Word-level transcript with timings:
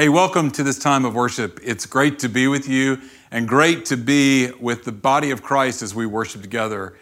Hey, 0.00 0.08
welcome 0.08 0.50
to 0.52 0.62
this 0.62 0.78
time 0.78 1.04
of 1.04 1.14
worship. 1.14 1.60
It's 1.62 1.84
great 1.84 2.20
to 2.20 2.30
be 2.30 2.48
with 2.48 2.66
you 2.66 3.02
and 3.30 3.46
great 3.46 3.84
to 3.84 3.98
be 3.98 4.50
with 4.52 4.84
the 4.84 4.92
body 4.92 5.30
of 5.30 5.42
Christ 5.42 5.82
as 5.82 5.94
we 5.94 6.06
worship 6.06 6.40
together. 6.40 6.96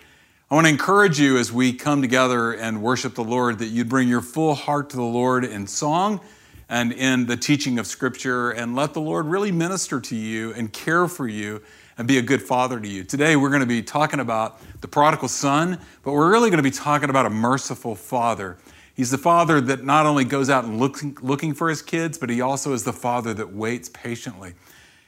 I 0.51 0.57
want 0.57 0.67
to 0.67 0.71
encourage 0.71 1.21
you 1.21 1.39
as 1.39 1.53
we 1.53 1.73
come 1.73 2.03
together 2.03 2.55
and 2.55 2.83
worship 2.83 3.15
the 3.15 3.23
Lord 3.23 3.61
that 3.61 3.67
you'd 3.67 3.89
bring 3.89 4.08
your 4.08 4.21
full 4.21 4.57
heart 4.57 4.91
to 4.91 4.97
the 4.97 5.05
Lord 5.05 5.45
in 5.45 5.69
song 5.69 6.21
and 6.69 6.91
in 6.91 7.26
the 7.26 7.37
teaching 7.37 7.79
of 7.79 7.87
Scripture 7.87 8.50
and 8.50 8.74
let 8.74 8.95
the 8.95 9.00
Lord 9.00 9.26
really 9.26 9.52
minister 9.52 10.00
to 10.00 10.16
you 10.16 10.52
and 10.54 10.72
care 10.72 11.06
for 11.06 11.28
you 11.28 11.62
and 11.98 12.08
be 12.08 12.18
a 12.18 12.22
good 12.22 12.42
father 12.42 12.80
to 12.80 12.88
you. 12.88 13.04
Today, 13.04 13.36
we're 13.36 13.50
going 13.50 13.60
to 13.60 13.66
be 13.66 13.80
talking 13.80 14.18
about 14.18 14.60
the 14.80 14.88
prodigal 14.88 15.28
son, 15.28 15.78
but 16.02 16.14
we're 16.14 16.32
really 16.32 16.50
going 16.50 16.58
to 16.58 16.68
be 16.68 16.72
talking 16.72 17.10
about 17.10 17.26
a 17.26 17.30
merciful 17.30 17.94
father. 17.94 18.56
He's 18.98 19.12
the 19.12 19.16
father 19.16 19.60
that 19.60 19.84
not 19.84 20.06
only 20.06 20.24
goes 20.24 20.50
out 20.50 20.64
and 20.64 20.80
looking, 20.80 21.16
looking 21.22 21.54
for 21.54 21.68
his 21.68 21.82
kids, 21.82 22.18
but 22.18 22.30
he 22.30 22.40
also 22.40 22.72
is 22.72 22.82
the 22.82 22.92
father 22.92 23.32
that 23.32 23.52
waits 23.52 23.88
patiently. 23.88 24.54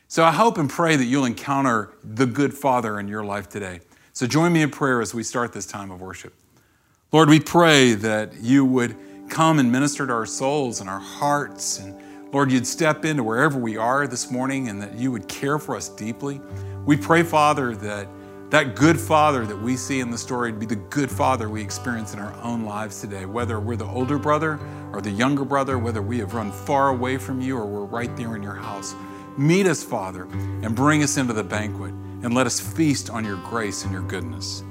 So 0.06 0.22
I 0.22 0.30
hope 0.30 0.58
and 0.58 0.70
pray 0.70 0.94
that 0.94 1.06
you'll 1.06 1.24
encounter 1.24 1.92
the 2.04 2.24
good 2.24 2.54
father 2.54 3.00
in 3.00 3.08
your 3.08 3.24
life 3.24 3.48
today. 3.48 3.80
So 4.12 4.28
join 4.28 4.52
me 4.52 4.62
in 4.62 4.70
prayer 4.70 5.00
as 5.00 5.12
we 5.12 5.24
start 5.24 5.52
this 5.52 5.66
time 5.66 5.90
of 5.90 6.00
worship. 6.00 6.32
Lord, 7.10 7.28
we 7.28 7.40
pray 7.40 7.95
that 7.95 8.34
you 8.40 8.64
would 8.64 8.95
come 9.28 9.58
and 9.58 9.72
minister 9.72 10.06
to 10.06 10.12
our 10.12 10.24
souls 10.24 10.80
and 10.80 10.88
our 10.88 11.00
hearts. 11.00 11.80
And 11.80 12.32
Lord, 12.32 12.52
you'd 12.52 12.68
step 12.68 13.04
into 13.04 13.24
wherever 13.24 13.59
we 13.59 13.76
are 13.76 14.06
this 14.06 14.30
morning 14.30 14.68
and 14.68 14.80
that 14.80 14.95
you 14.95 15.10
would 15.10 15.26
care 15.26 15.59
for 15.59 15.74
us 15.74 15.88
deeply. 15.88 16.40
We 16.86 16.96
pray, 16.96 17.24
Father, 17.24 17.74
that 17.74 18.06
that 18.50 18.74
good 18.74 18.98
father 18.98 19.46
that 19.46 19.56
we 19.56 19.77
see 19.77 20.00
in 20.00 20.10
the 20.10 20.18
story 20.18 20.50
would 20.50 20.59
be 20.59 20.66
the 20.66 20.74
good 20.74 21.09
father 21.10 21.48
we 21.48 21.62
experience 21.62 22.12
in 22.14 22.18
our 22.18 22.34
own 22.42 22.64
lives 22.64 23.00
today, 23.00 23.24
whether 23.24 23.60
we're 23.60 23.76
the 23.76 23.86
older 23.86 24.18
brother 24.18 24.59
or 24.92 25.00
the 25.00 25.10
younger 25.10 25.45
brother, 25.45 25.78
whether 25.78 26.02
we 26.02 26.18
have 26.18 26.34
run 26.34 26.50
far 26.50 26.88
away 26.88 27.16
from 27.16 27.40
you 27.40 27.56
or 27.56 27.64
we're 27.64 27.84
right 27.84 28.14
there 28.16 28.34
in 28.34 28.42
your 28.42 28.56
house. 28.56 28.96
Meet 29.38 29.66
us, 29.66 29.84
Father, 29.84 30.24
and 30.62 30.74
bring 30.74 31.04
us 31.04 31.16
into 31.16 31.32
the 31.32 31.45
banquet 31.45 31.93
and 32.23 32.34
let 32.34 32.45
us 32.45 32.59
feast 32.59 33.09
on 33.09 33.24
your 33.24 33.37
grace 33.37 33.84
and 33.84 33.93
your 33.93 34.02
goodness. 34.02 34.65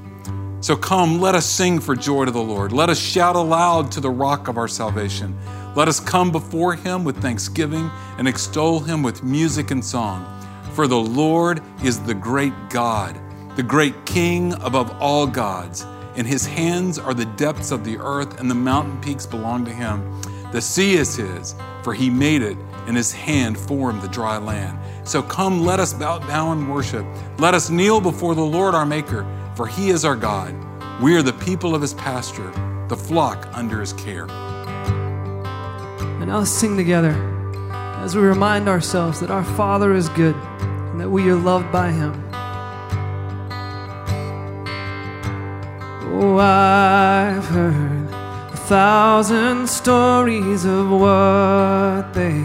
So 0.60 0.76
come, 0.76 1.22
let 1.22 1.36
us 1.36 1.46
sing 1.46 1.80
for 1.80 1.96
joy 1.96 2.26
to 2.26 2.32
the 2.32 2.42
Lord. 2.42 2.74
Let 2.74 2.90
us 2.90 3.00
shout 3.00 3.38
aloud 3.38 3.94
to 3.94 4.02
the 4.02 4.12
rock 4.12 4.50
of 4.50 4.58
our 4.58 4.68
salvation. 4.68 5.38
Let 5.74 5.88
us 5.88 6.02
come 6.02 6.34
before 6.34 6.76
him 6.76 7.06
with 7.06 7.22
thanksgiving 7.22 7.90
and 8.18 8.28
extol 8.28 8.82
him 8.82 9.02
with 9.02 9.24
music 9.24 9.72
and 9.72 9.84
song. 9.84 10.26
For 10.74 10.86
the 10.86 11.00
Lord 11.00 11.62
is 11.82 12.02
the 12.02 12.14
great 12.14 12.54
God, 12.70 13.18
the 13.60 13.64
great 13.64 14.06
King 14.06 14.54
above 14.62 14.90
all 15.02 15.28
gods. 15.28 15.86
In 16.16 16.26
his 16.26 16.46
hands 16.46 16.98
are 16.98 17.14
the 17.14 17.26
depths 17.26 17.72
of 17.72 17.84
the 17.84 17.98
earth, 17.98 18.40
and 18.40 18.50
the 18.50 18.56
mountain 18.56 19.02
peaks 19.02 19.26
belong 19.26 19.66
to 19.66 19.74
him. 19.74 20.22
The 20.54 20.62
sea 20.62 20.94
is 20.94 21.18
his, 21.18 21.56
for 21.84 21.94
he 21.94 22.10
made 22.10 22.42
it, 22.42 22.56
and 22.88 22.96
his 22.96 23.12
hand 23.12 23.60
formed 23.60 24.02
the 24.02 24.08
dry 24.08 24.38
land. 24.38 24.80
So 25.06 25.22
come, 25.22 25.66
let 25.66 25.82
us 25.82 25.94
bow 25.94 26.20
down 26.20 26.60
and 26.60 26.72
worship. 26.72 27.06
Let 27.38 27.54
us 27.54 27.70
kneel 27.70 28.00
before 28.00 28.34
the 28.34 28.46
Lord 28.46 28.76
our 28.76 28.86
Maker, 28.86 29.28
for 29.58 29.68
he 29.68 29.90
is 29.90 30.06
our 30.06 30.16
God. 30.16 30.56
We 31.02 31.18
are 31.18 31.22
the 31.22 31.34
people 31.34 31.76
of 31.76 31.82
his 31.82 31.96
pasture, 31.96 32.54
the 32.88 32.96
flock 32.96 33.50
under 33.52 33.82
his 33.82 33.92
care. 33.92 34.30
And 36.00 36.28
now 36.28 36.38
let's 36.38 36.50
sing 36.50 36.78
together 36.78 37.12
as 38.06 38.16
we 38.16 38.22
remind 38.22 38.70
ourselves 38.70 39.20
that 39.20 39.30
our 39.30 39.44
Father 39.44 39.94
is 39.96 40.08
good 40.08 40.36
and 40.38 41.02
that 41.02 41.10
we 41.10 41.30
are 41.30 41.36
loved 41.36 41.74
by 41.74 41.92
him. 41.92 42.29
Oh, 46.22 46.38
I've 46.38 47.46
heard 47.46 48.10
a 48.52 48.58
thousand 48.68 49.70
stories 49.70 50.66
of 50.66 50.92
what 50.92 52.14
they 52.14 52.44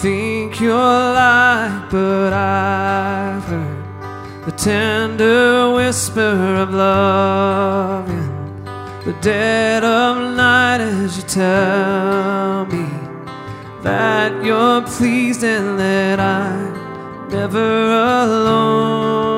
think 0.00 0.58
you're 0.58 0.72
like, 0.72 1.90
but 1.90 2.32
I've 2.32 3.44
heard 3.44 4.46
the 4.46 4.52
tender 4.52 5.74
whisper 5.74 6.56
of 6.62 6.72
love 6.72 8.08
in 8.08 8.64
the 9.04 9.12
dead 9.20 9.84
of 9.84 10.34
night 10.34 10.80
as 10.80 11.18
you 11.18 11.24
tell 11.24 12.64
me 12.64 12.88
that 13.82 14.32
you're 14.42 14.80
pleased 14.80 15.44
and 15.44 15.78
that 15.78 16.18
I'm 16.18 17.28
never 17.28 17.92
alone. 17.92 19.37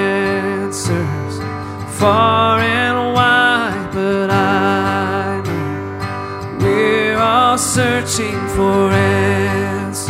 far 2.01 2.59
and 2.59 3.13
wide, 3.13 3.89
but 3.93 4.31
I 4.31 5.39
know 5.45 6.57
we're 6.57 7.19
all 7.19 7.59
searching 7.59 8.41
for 8.55 8.89
answers 8.89 10.09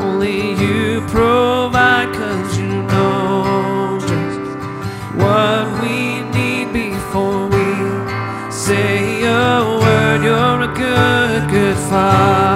only 0.00 0.52
you 0.62 1.02
provide, 1.08 2.08
cause 2.14 2.56
you 2.58 2.72
know 2.90 3.98
just 4.00 4.40
what 5.20 5.64
we 5.82 6.22
need 6.38 6.72
before 6.72 7.48
we 7.54 7.68
say 8.50 9.22
a 9.24 9.78
word. 9.82 10.20
You're 10.24 10.62
a 10.62 10.72
good, 10.74 11.50
good 11.50 11.76
father. 11.90 12.55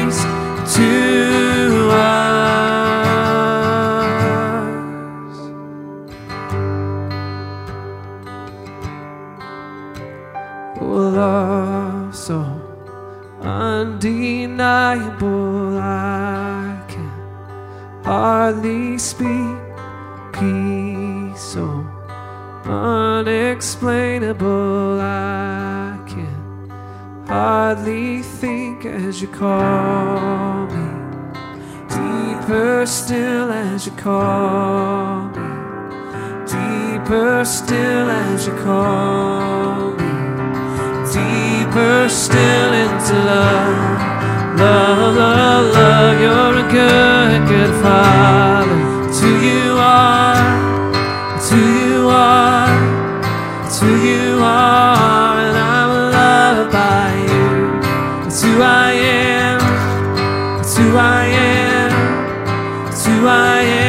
it's 63.43 63.80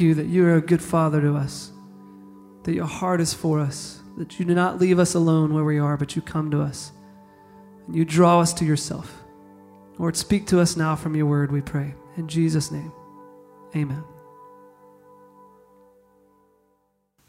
you 0.00 0.14
that 0.14 0.26
you 0.26 0.46
are 0.46 0.56
a 0.56 0.60
good 0.60 0.82
father 0.82 1.20
to 1.20 1.34
us, 1.34 1.72
that 2.64 2.74
your 2.74 2.86
heart 2.86 3.20
is 3.20 3.34
for 3.34 3.60
us, 3.60 4.00
that 4.18 4.38
you 4.38 4.44
do 4.44 4.54
not 4.54 4.80
leave 4.80 4.98
us 4.98 5.14
alone 5.14 5.54
where 5.54 5.64
we 5.64 5.78
are, 5.78 5.96
but 5.96 6.16
you 6.16 6.22
come 6.22 6.50
to 6.50 6.60
us 6.60 6.92
and 7.86 7.94
you 7.94 8.04
draw 8.04 8.40
us 8.40 8.52
to 8.54 8.64
yourself. 8.64 9.22
Lord, 9.98 10.16
speak 10.16 10.46
to 10.48 10.60
us 10.60 10.76
now 10.76 10.96
from 10.96 11.14
your 11.14 11.26
word, 11.26 11.52
we 11.52 11.60
pray. 11.60 11.94
In 12.16 12.28
Jesus' 12.28 12.70
name, 12.70 12.92
amen. 13.76 14.02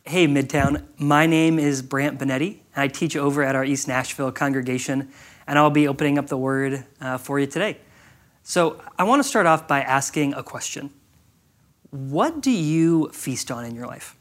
Hey, 0.03 0.27
Midtown. 0.27 0.83
My 0.97 1.25
name 1.25 1.59
is 1.59 1.81
Brant 1.81 2.19
Benetti, 2.19 2.59
and 2.75 2.83
I 2.83 2.87
teach 2.87 3.15
over 3.15 3.43
at 3.43 3.55
our 3.55 3.63
East 3.63 3.87
Nashville 3.87 4.31
congregation, 4.31 5.11
and 5.45 5.59
I'll 5.59 5.69
be 5.69 5.87
opening 5.87 6.17
up 6.17 6.27
the 6.27 6.37
word 6.37 6.83
uh, 6.99 7.17
for 7.17 7.39
you 7.39 7.45
today. 7.45 7.77
So, 8.43 8.81
I 8.97 9.03
want 9.03 9.21
to 9.21 9.27
start 9.27 9.45
off 9.45 9.67
by 9.67 9.81
asking 9.81 10.33
a 10.33 10.41
question 10.41 10.89
What 11.91 12.41
do 12.41 12.51
you 12.51 13.09
feast 13.09 13.51
on 13.51 13.65
in 13.65 13.75
your 13.75 13.85
life? 13.85 14.17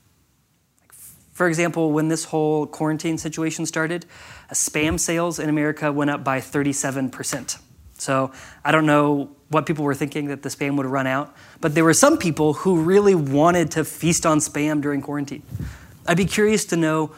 For 1.32 1.48
example, 1.48 1.92
when 1.92 2.08
this 2.08 2.24
whole 2.24 2.66
quarantine 2.66 3.16
situation 3.16 3.64
started, 3.64 4.04
uh, 4.50 4.54
spam 4.54 5.00
sales 5.00 5.38
in 5.38 5.48
America 5.48 5.90
went 5.90 6.10
up 6.10 6.22
by 6.22 6.40
37%. 6.40 7.58
So 7.94 8.32
I 8.64 8.72
don't 8.72 8.86
know 8.86 9.30
what 9.48 9.66
people 9.66 9.84
were 9.84 9.94
thinking 9.94 10.28
that 10.28 10.42
the 10.42 10.48
spam 10.48 10.76
would 10.76 10.86
run 10.86 11.06
out, 11.06 11.34
but 11.60 11.74
there 11.74 11.84
were 11.84 11.94
some 11.94 12.18
people 12.18 12.54
who 12.54 12.82
really 12.82 13.14
wanted 13.14 13.70
to 13.72 13.84
feast 13.84 14.26
on 14.26 14.38
spam 14.38 14.82
during 14.82 15.00
quarantine. 15.00 15.42
I'd 16.06 16.16
be 16.16 16.24
curious 16.24 16.64
to 16.66 16.76
know 16.76 17.12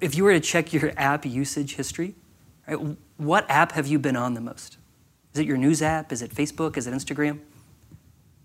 if 0.00 0.14
you 0.14 0.24
were 0.24 0.32
to 0.32 0.40
check 0.40 0.72
your 0.72 0.92
app 0.96 1.26
usage 1.26 1.74
history, 1.74 2.14
right, 2.66 2.78
what 3.16 3.44
app 3.50 3.72
have 3.72 3.86
you 3.86 3.98
been 3.98 4.16
on 4.16 4.34
the 4.34 4.40
most? 4.40 4.78
Is 5.34 5.40
it 5.40 5.46
your 5.46 5.56
news 5.56 5.82
app? 5.82 6.12
Is 6.12 6.22
it 6.22 6.30
Facebook? 6.34 6.76
Is 6.76 6.86
it 6.86 6.94
Instagram? 6.94 7.40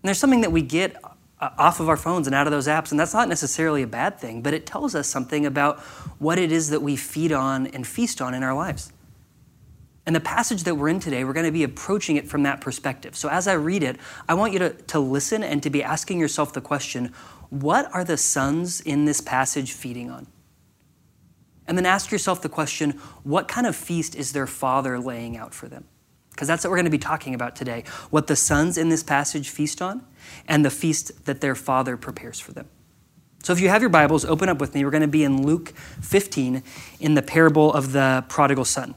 And 0.04 0.08
there's 0.10 0.18
something 0.18 0.42
that 0.42 0.52
we 0.52 0.60
get 0.60 1.02
uh, 1.40 1.48
off 1.56 1.80
of 1.80 1.88
our 1.88 1.96
phones 1.96 2.26
and 2.26 2.36
out 2.36 2.46
of 2.46 2.50
those 2.50 2.68
apps, 2.68 2.90
and 2.90 3.00
that's 3.00 3.14
not 3.14 3.26
necessarily 3.26 3.80
a 3.80 3.86
bad 3.86 4.18
thing, 4.20 4.42
but 4.42 4.52
it 4.52 4.66
tells 4.66 4.94
us 4.94 5.08
something 5.08 5.46
about 5.46 5.80
what 6.18 6.38
it 6.38 6.52
is 6.52 6.68
that 6.68 6.82
we 6.82 6.94
feed 6.94 7.32
on 7.32 7.68
and 7.68 7.86
feast 7.86 8.20
on 8.20 8.34
in 8.34 8.42
our 8.42 8.52
lives. 8.52 8.92
And 10.04 10.14
the 10.14 10.20
passage 10.20 10.64
that 10.64 10.74
we're 10.74 10.90
in 10.90 11.00
today, 11.00 11.24
we're 11.24 11.32
going 11.32 11.46
to 11.46 11.52
be 11.52 11.62
approaching 11.62 12.16
it 12.16 12.28
from 12.28 12.42
that 12.42 12.60
perspective. 12.60 13.16
So 13.16 13.30
as 13.30 13.48
I 13.48 13.54
read 13.54 13.82
it, 13.82 13.96
I 14.28 14.34
want 14.34 14.52
you 14.52 14.58
to, 14.58 14.74
to 14.74 14.98
listen 14.98 15.42
and 15.42 15.62
to 15.62 15.70
be 15.70 15.82
asking 15.82 16.20
yourself 16.20 16.52
the 16.52 16.60
question 16.60 17.10
what 17.48 17.90
are 17.94 18.04
the 18.04 18.18
sons 18.18 18.82
in 18.82 19.06
this 19.06 19.22
passage 19.22 19.72
feeding 19.72 20.10
on? 20.10 20.26
And 21.66 21.78
then 21.78 21.86
ask 21.86 22.12
yourself 22.12 22.42
the 22.42 22.50
question 22.50 22.90
what 23.22 23.48
kind 23.48 23.66
of 23.66 23.74
feast 23.74 24.14
is 24.14 24.32
their 24.32 24.46
father 24.46 25.00
laying 25.00 25.38
out 25.38 25.54
for 25.54 25.66
them? 25.66 25.86
Because 26.34 26.48
that's 26.48 26.64
what 26.64 26.70
we're 26.70 26.78
going 26.78 26.86
to 26.86 26.90
be 26.90 26.98
talking 26.98 27.32
about 27.34 27.54
today 27.54 27.84
what 28.10 28.26
the 28.26 28.34
sons 28.34 28.76
in 28.76 28.88
this 28.88 29.04
passage 29.04 29.50
feast 29.50 29.80
on 29.80 30.04
and 30.48 30.64
the 30.64 30.70
feast 30.70 31.26
that 31.26 31.40
their 31.40 31.54
father 31.54 31.96
prepares 31.96 32.40
for 32.40 32.52
them. 32.52 32.68
So 33.44 33.52
if 33.52 33.60
you 33.60 33.68
have 33.68 33.82
your 33.82 33.90
Bibles, 33.90 34.24
open 34.24 34.48
up 34.48 34.58
with 34.58 34.74
me. 34.74 34.84
We're 34.84 34.90
going 34.90 35.02
to 35.02 35.06
be 35.06 35.22
in 35.22 35.46
Luke 35.46 35.74
15 36.00 36.62
in 36.98 37.14
the 37.14 37.22
parable 37.22 37.72
of 37.72 37.92
the 37.92 38.24
prodigal 38.28 38.64
son. 38.64 38.94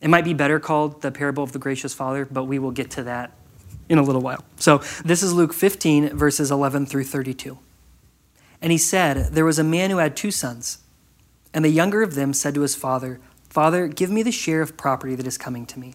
It 0.00 0.08
might 0.08 0.24
be 0.24 0.34
better 0.34 0.58
called 0.58 1.00
the 1.00 1.10
parable 1.10 1.42
of 1.42 1.52
the 1.52 1.58
gracious 1.58 1.94
father, 1.94 2.26
but 2.26 2.44
we 2.44 2.58
will 2.58 2.70
get 2.70 2.90
to 2.92 3.04
that 3.04 3.32
in 3.88 3.98
a 3.98 4.02
little 4.02 4.20
while. 4.20 4.44
So 4.56 4.78
this 5.04 5.22
is 5.22 5.32
Luke 5.32 5.52
15, 5.52 6.16
verses 6.16 6.50
11 6.50 6.86
through 6.86 7.04
32. 7.04 7.58
And 8.60 8.72
he 8.72 8.78
said, 8.78 9.32
There 9.32 9.44
was 9.44 9.58
a 9.58 9.64
man 9.64 9.90
who 9.90 9.98
had 9.98 10.16
two 10.16 10.30
sons, 10.30 10.78
and 11.54 11.64
the 11.64 11.70
younger 11.70 12.02
of 12.02 12.14
them 12.14 12.32
said 12.32 12.54
to 12.54 12.62
his 12.62 12.74
father, 12.74 13.20
Father, 13.48 13.88
give 13.88 14.10
me 14.10 14.22
the 14.22 14.32
share 14.32 14.60
of 14.60 14.76
property 14.76 15.14
that 15.14 15.26
is 15.26 15.38
coming 15.38 15.66
to 15.66 15.78
me. 15.78 15.94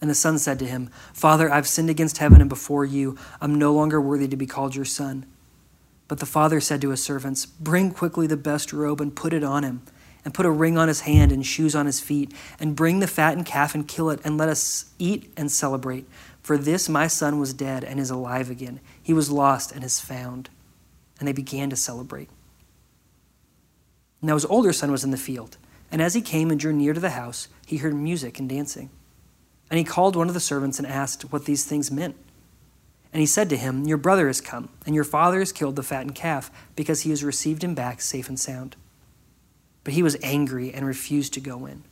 And 0.00 0.10
the 0.10 0.14
son 0.14 0.38
said 0.38 0.58
to 0.58 0.66
him, 0.66 0.90
Father, 1.12 1.50
I've 1.50 1.66
sinned 1.66 1.90
against 1.90 2.18
heaven 2.18 2.40
and 2.40 2.50
before 2.50 2.84
you. 2.84 3.16
I'm 3.40 3.54
no 3.54 3.72
longer 3.72 4.00
worthy 4.00 4.28
to 4.28 4.36
be 4.36 4.46
called 4.46 4.74
your 4.74 4.84
son. 4.84 5.26
But 6.08 6.20
the 6.20 6.26
father 6.26 6.60
said 6.60 6.80
to 6.82 6.90
his 6.90 7.02
servants, 7.02 7.46
Bring 7.46 7.90
quickly 7.90 8.26
the 8.26 8.36
best 8.36 8.72
robe 8.72 9.00
and 9.00 9.16
put 9.16 9.32
it 9.32 9.42
on 9.42 9.64
him, 9.64 9.82
and 10.24 10.34
put 10.34 10.46
a 10.46 10.50
ring 10.50 10.78
on 10.78 10.88
his 10.88 11.00
hand 11.00 11.32
and 11.32 11.44
shoes 11.44 11.74
on 11.74 11.86
his 11.86 12.00
feet, 12.00 12.32
and 12.60 12.76
bring 12.76 13.00
the 13.00 13.06
fattened 13.06 13.46
calf 13.46 13.74
and 13.74 13.88
kill 13.88 14.10
it, 14.10 14.20
and 14.22 14.36
let 14.36 14.48
us 14.48 14.92
eat 14.98 15.32
and 15.36 15.50
celebrate. 15.50 16.06
For 16.42 16.56
this 16.56 16.88
my 16.88 17.08
son 17.08 17.40
was 17.40 17.54
dead 17.54 17.82
and 17.82 17.98
is 17.98 18.10
alive 18.10 18.50
again. 18.50 18.80
He 19.02 19.12
was 19.12 19.30
lost 19.30 19.72
and 19.72 19.82
is 19.82 19.98
found. 19.98 20.48
And 21.18 21.26
they 21.26 21.32
began 21.32 21.70
to 21.70 21.76
celebrate. 21.76 22.28
Now 24.22 24.34
his 24.34 24.44
older 24.44 24.72
son 24.72 24.92
was 24.92 25.04
in 25.04 25.10
the 25.10 25.16
field, 25.16 25.56
and 25.90 26.02
as 26.02 26.14
he 26.14 26.20
came 26.20 26.50
and 26.50 26.60
drew 26.60 26.72
near 26.72 26.92
to 26.92 27.00
the 27.00 27.10
house, 27.10 27.48
he 27.66 27.78
heard 27.78 27.94
music 27.94 28.38
and 28.38 28.48
dancing. 28.48 28.90
And 29.70 29.78
he 29.78 29.84
called 29.84 30.16
one 30.16 30.28
of 30.28 30.34
the 30.34 30.40
servants 30.40 30.78
and 30.78 30.86
asked 30.86 31.32
what 31.32 31.44
these 31.44 31.64
things 31.64 31.90
meant. 31.90 32.16
And 33.12 33.20
he 33.20 33.26
said 33.26 33.48
to 33.50 33.56
him, 33.56 33.86
Your 33.86 33.96
brother 33.96 34.26
has 34.26 34.40
come, 34.40 34.68
and 34.84 34.94
your 34.94 35.04
father 35.04 35.38
has 35.38 35.52
killed 35.52 35.76
the 35.76 35.82
fattened 35.82 36.14
calf, 36.14 36.50
because 36.76 37.02
he 37.02 37.10
has 37.10 37.24
received 37.24 37.64
him 37.64 37.74
back 37.74 38.00
safe 38.00 38.28
and 38.28 38.38
sound. 38.38 38.76
But 39.84 39.94
he 39.94 40.02
was 40.02 40.16
angry 40.22 40.72
and 40.72 40.86
refused 40.86 41.32
to 41.34 41.40
go 41.40 41.66
in. 41.66 41.84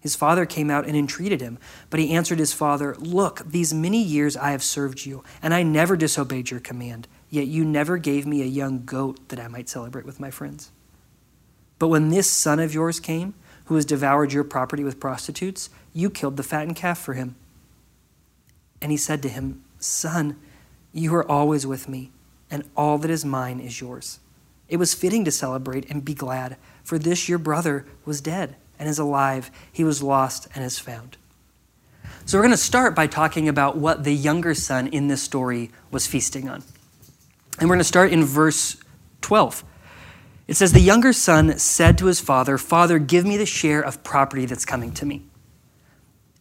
His 0.00 0.14
father 0.14 0.46
came 0.46 0.70
out 0.70 0.86
and 0.86 0.96
entreated 0.96 1.40
him, 1.40 1.58
but 1.90 1.98
he 1.98 2.12
answered 2.12 2.38
his 2.38 2.52
father, 2.52 2.94
Look, 2.98 3.42
these 3.44 3.74
many 3.74 4.02
years 4.02 4.36
I 4.36 4.52
have 4.52 4.62
served 4.62 5.04
you, 5.04 5.24
and 5.42 5.52
I 5.52 5.64
never 5.64 5.96
disobeyed 5.96 6.50
your 6.50 6.60
command, 6.60 7.08
yet 7.28 7.48
you 7.48 7.64
never 7.64 7.98
gave 7.98 8.26
me 8.26 8.42
a 8.42 8.46
young 8.46 8.84
goat 8.84 9.28
that 9.30 9.40
I 9.40 9.48
might 9.48 9.68
celebrate 9.68 10.06
with 10.06 10.20
my 10.20 10.30
friends. 10.30 10.70
But 11.78 11.88
when 11.88 12.10
this 12.10 12.30
son 12.30 12.60
of 12.60 12.74
yours 12.74 13.00
came, 13.00 13.34
who 13.64 13.74
has 13.74 13.84
devoured 13.84 14.32
your 14.32 14.44
property 14.44 14.84
with 14.84 15.00
prostitutes, 15.00 15.68
you 15.98 16.10
killed 16.10 16.36
the 16.36 16.42
fattened 16.42 16.76
calf 16.76 16.98
for 16.98 17.14
him. 17.14 17.34
And 18.80 18.92
he 18.92 18.96
said 18.96 19.20
to 19.22 19.28
him, 19.28 19.64
Son, 19.80 20.36
you 20.92 21.12
are 21.14 21.28
always 21.28 21.66
with 21.66 21.88
me, 21.88 22.12
and 22.50 22.62
all 22.76 22.98
that 22.98 23.10
is 23.10 23.24
mine 23.24 23.58
is 23.58 23.80
yours. 23.80 24.20
It 24.68 24.76
was 24.76 24.94
fitting 24.94 25.24
to 25.24 25.32
celebrate 25.32 25.90
and 25.90 26.04
be 26.04 26.14
glad, 26.14 26.56
for 26.84 26.98
this 26.98 27.28
your 27.28 27.38
brother 27.38 27.84
was 28.04 28.20
dead 28.20 28.54
and 28.78 28.88
is 28.88 28.98
alive. 29.00 29.50
He 29.72 29.82
was 29.82 30.02
lost 30.02 30.46
and 30.54 30.64
is 30.64 30.78
found. 30.78 31.16
So, 32.26 32.38
we're 32.38 32.42
going 32.42 32.52
to 32.52 32.58
start 32.58 32.94
by 32.94 33.06
talking 33.06 33.48
about 33.48 33.76
what 33.76 34.04
the 34.04 34.12
younger 34.12 34.54
son 34.54 34.86
in 34.86 35.08
this 35.08 35.22
story 35.22 35.70
was 35.90 36.06
feasting 36.06 36.48
on. 36.48 36.62
And 37.58 37.68
we're 37.68 37.74
going 37.74 37.78
to 37.78 37.84
start 37.84 38.12
in 38.12 38.22
verse 38.24 38.76
12. 39.22 39.64
It 40.46 40.54
says, 40.54 40.72
The 40.72 40.80
younger 40.80 41.12
son 41.12 41.58
said 41.58 41.98
to 41.98 42.06
his 42.06 42.20
father, 42.20 42.56
Father, 42.56 42.98
give 42.98 43.24
me 43.24 43.36
the 43.36 43.46
share 43.46 43.80
of 43.80 44.04
property 44.04 44.46
that's 44.46 44.64
coming 44.64 44.92
to 44.92 45.06
me. 45.06 45.27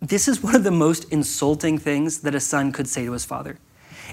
This 0.01 0.27
is 0.27 0.43
one 0.43 0.55
of 0.55 0.63
the 0.63 0.71
most 0.71 1.11
insulting 1.11 1.77
things 1.77 2.19
that 2.21 2.35
a 2.35 2.39
son 2.39 2.71
could 2.71 2.87
say 2.87 3.05
to 3.05 3.11
his 3.11 3.25
father. 3.25 3.57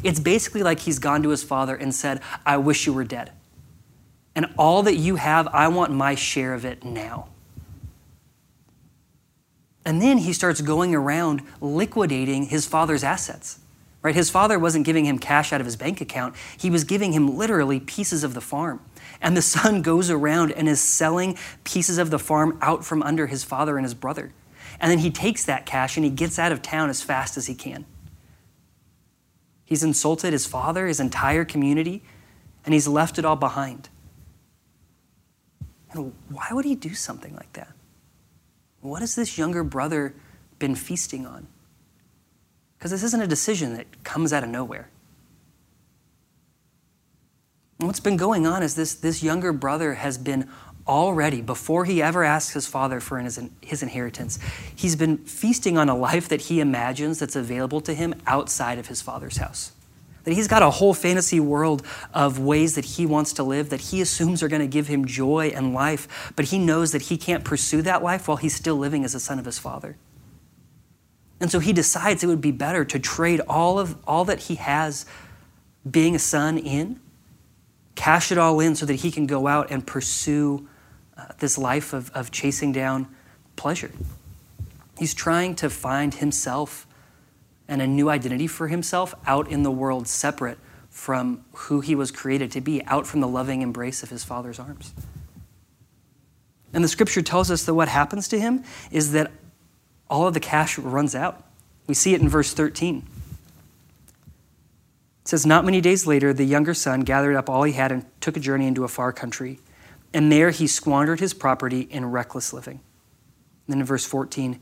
It's 0.02 0.18
basically 0.18 0.62
like 0.62 0.80
he's 0.80 0.98
gone 0.98 1.22
to 1.22 1.28
his 1.28 1.42
father 1.42 1.76
and 1.76 1.94
said, 1.94 2.20
I 2.44 2.56
wish 2.56 2.86
you 2.86 2.92
were 2.92 3.04
dead. 3.04 3.32
And 4.34 4.46
all 4.58 4.82
that 4.82 4.96
you 4.96 5.16
have, 5.16 5.46
I 5.48 5.68
want 5.68 5.92
my 5.92 6.14
share 6.14 6.54
of 6.54 6.64
it 6.64 6.84
now. 6.84 7.28
And 9.84 10.00
then 10.00 10.18
he 10.18 10.32
starts 10.32 10.60
going 10.60 10.94
around 10.94 11.42
liquidating 11.60 12.46
his 12.46 12.66
father's 12.66 13.04
assets. 13.04 13.60
Right? 14.02 14.14
His 14.14 14.30
father 14.30 14.58
wasn't 14.58 14.84
giving 14.84 15.06
him 15.06 15.18
cash 15.18 15.52
out 15.52 15.60
of 15.60 15.66
his 15.66 15.76
bank 15.76 16.00
account. 16.00 16.34
He 16.58 16.68
was 16.70 16.84
giving 16.84 17.12
him 17.12 17.38
literally 17.38 17.80
pieces 17.80 18.24
of 18.24 18.34
the 18.34 18.40
farm. 18.40 18.80
And 19.20 19.36
the 19.36 19.42
son 19.42 19.80
goes 19.82 20.10
around 20.10 20.52
and 20.52 20.68
is 20.68 20.80
selling 20.80 21.38
pieces 21.64 21.96
of 21.98 22.10
the 22.10 22.18
farm 22.18 22.58
out 22.60 22.84
from 22.84 23.02
under 23.02 23.28
his 23.28 23.44
father 23.44 23.76
and 23.76 23.84
his 23.84 23.94
brother. 23.94 24.32
And 24.80 24.90
then 24.90 24.98
he 24.98 25.10
takes 25.10 25.44
that 25.44 25.66
cash 25.66 25.96
and 25.96 26.04
he 26.04 26.10
gets 26.10 26.38
out 26.38 26.52
of 26.52 26.62
town 26.62 26.90
as 26.90 27.02
fast 27.02 27.36
as 27.36 27.46
he 27.46 27.54
can. 27.54 27.86
He's 29.64 29.82
insulted 29.82 30.32
his 30.32 30.46
father, 30.46 30.86
his 30.86 31.00
entire 31.00 31.44
community, 31.44 32.02
and 32.64 32.74
he's 32.74 32.86
left 32.86 33.18
it 33.18 33.24
all 33.24 33.36
behind. 33.36 33.88
And 35.92 36.12
why 36.28 36.48
would 36.50 36.64
he 36.64 36.74
do 36.74 36.94
something 36.94 37.34
like 37.34 37.52
that? 37.54 37.72
What 38.80 39.00
has 39.00 39.14
this 39.14 39.38
younger 39.38 39.64
brother 39.64 40.14
been 40.58 40.74
feasting 40.74 41.26
on? 41.26 41.46
Because 42.76 42.90
this 42.90 43.02
isn't 43.02 43.22
a 43.22 43.26
decision 43.26 43.74
that 43.76 44.04
comes 44.04 44.32
out 44.32 44.44
of 44.44 44.50
nowhere. 44.50 44.90
And 47.78 47.88
what's 47.88 48.00
been 48.00 48.16
going 48.16 48.46
on 48.46 48.62
is 48.62 48.74
this, 48.74 48.94
this 48.94 49.22
younger 49.22 49.52
brother 49.52 49.94
has 49.94 50.18
been 50.18 50.48
already, 50.86 51.40
before 51.40 51.84
he 51.84 52.02
ever 52.02 52.24
asks 52.24 52.52
his 52.52 52.66
father 52.66 53.00
for 53.00 53.18
his, 53.18 53.40
his 53.60 53.82
inheritance, 53.82 54.38
he's 54.74 54.96
been 54.96 55.18
feasting 55.18 55.78
on 55.78 55.88
a 55.88 55.96
life 55.96 56.28
that 56.28 56.42
he 56.42 56.60
imagines 56.60 57.18
that's 57.18 57.36
available 57.36 57.80
to 57.82 57.94
him 57.94 58.14
outside 58.26 58.78
of 58.78 58.88
his 58.88 59.00
father's 59.00 59.38
house. 59.38 59.72
That 60.24 60.32
he's 60.32 60.48
got 60.48 60.62
a 60.62 60.70
whole 60.70 60.94
fantasy 60.94 61.38
world 61.38 61.86
of 62.12 62.38
ways 62.38 62.74
that 62.76 62.84
he 62.84 63.04
wants 63.04 63.34
to 63.34 63.42
live 63.42 63.70
that 63.70 63.80
he 63.80 64.00
assumes 64.00 64.42
are 64.42 64.48
going 64.48 64.62
to 64.62 64.68
give 64.68 64.88
him 64.88 65.04
joy 65.04 65.52
and 65.54 65.74
life, 65.74 66.32
but 66.36 66.46
he 66.46 66.58
knows 66.58 66.92
that 66.92 67.02
he 67.02 67.16
can't 67.16 67.44
pursue 67.44 67.82
that 67.82 68.02
life 68.02 68.26
while 68.26 68.38
he's 68.38 68.54
still 68.54 68.76
living 68.76 69.04
as 69.04 69.14
a 69.14 69.20
son 69.20 69.38
of 69.38 69.44
his 69.44 69.58
father. 69.58 69.96
And 71.40 71.50
so 71.50 71.58
he 71.58 71.72
decides 71.72 72.24
it 72.24 72.26
would 72.26 72.40
be 72.40 72.52
better 72.52 72.84
to 72.86 72.98
trade 72.98 73.40
all 73.48 73.78
of 73.78 73.96
all 74.06 74.24
that 74.26 74.40
he 74.40 74.54
has 74.54 75.04
being 75.88 76.14
a 76.14 76.18
son 76.18 76.56
in, 76.56 77.00
cash 77.94 78.32
it 78.32 78.38
all 78.38 78.60
in 78.60 78.74
so 78.74 78.86
that 78.86 78.94
he 78.94 79.10
can 79.10 79.26
go 79.26 79.46
out 79.46 79.70
and 79.70 79.86
pursue 79.86 80.66
uh, 81.16 81.26
this 81.38 81.56
life 81.56 81.92
of, 81.92 82.10
of 82.10 82.30
chasing 82.30 82.72
down 82.72 83.08
pleasure. 83.56 83.90
He's 84.98 85.14
trying 85.14 85.54
to 85.56 85.70
find 85.70 86.14
himself 86.14 86.86
and 87.66 87.80
a 87.80 87.86
new 87.86 88.10
identity 88.10 88.46
for 88.46 88.68
himself 88.68 89.14
out 89.26 89.48
in 89.48 89.62
the 89.62 89.70
world, 89.70 90.06
separate 90.06 90.58
from 90.90 91.44
who 91.52 91.80
he 91.80 91.94
was 91.94 92.10
created 92.10 92.50
to 92.52 92.60
be, 92.60 92.84
out 92.84 93.06
from 93.06 93.20
the 93.20 93.28
loving 93.28 93.62
embrace 93.62 94.02
of 94.02 94.10
his 94.10 94.22
father's 94.22 94.58
arms. 94.58 94.92
And 96.72 96.84
the 96.84 96.88
scripture 96.88 97.22
tells 97.22 97.50
us 97.50 97.64
that 97.64 97.74
what 97.74 97.88
happens 97.88 98.28
to 98.28 98.38
him 98.38 98.64
is 98.90 99.12
that 99.12 99.30
all 100.10 100.26
of 100.26 100.34
the 100.34 100.40
cash 100.40 100.78
runs 100.78 101.14
out. 101.14 101.42
We 101.86 101.94
see 101.94 102.14
it 102.14 102.20
in 102.20 102.28
verse 102.28 102.52
13. 102.52 103.04
It 105.22 105.28
says, 105.28 105.46
Not 105.46 105.64
many 105.64 105.80
days 105.80 106.06
later, 106.06 106.32
the 106.32 106.44
younger 106.44 106.74
son 106.74 107.00
gathered 107.00 107.36
up 107.36 107.48
all 107.48 107.62
he 107.62 107.72
had 107.72 107.90
and 107.90 108.04
took 108.20 108.36
a 108.36 108.40
journey 108.40 108.66
into 108.66 108.84
a 108.84 108.88
far 108.88 109.12
country 109.12 109.58
and 110.14 110.30
there 110.30 110.50
he 110.50 110.68
squandered 110.68 111.18
his 111.18 111.34
property 111.34 111.80
in 111.90 112.06
reckless 112.06 112.52
living. 112.52 112.80
And 113.66 113.74
then 113.74 113.80
in 113.80 113.84
verse 113.84 114.06
14, 114.06 114.60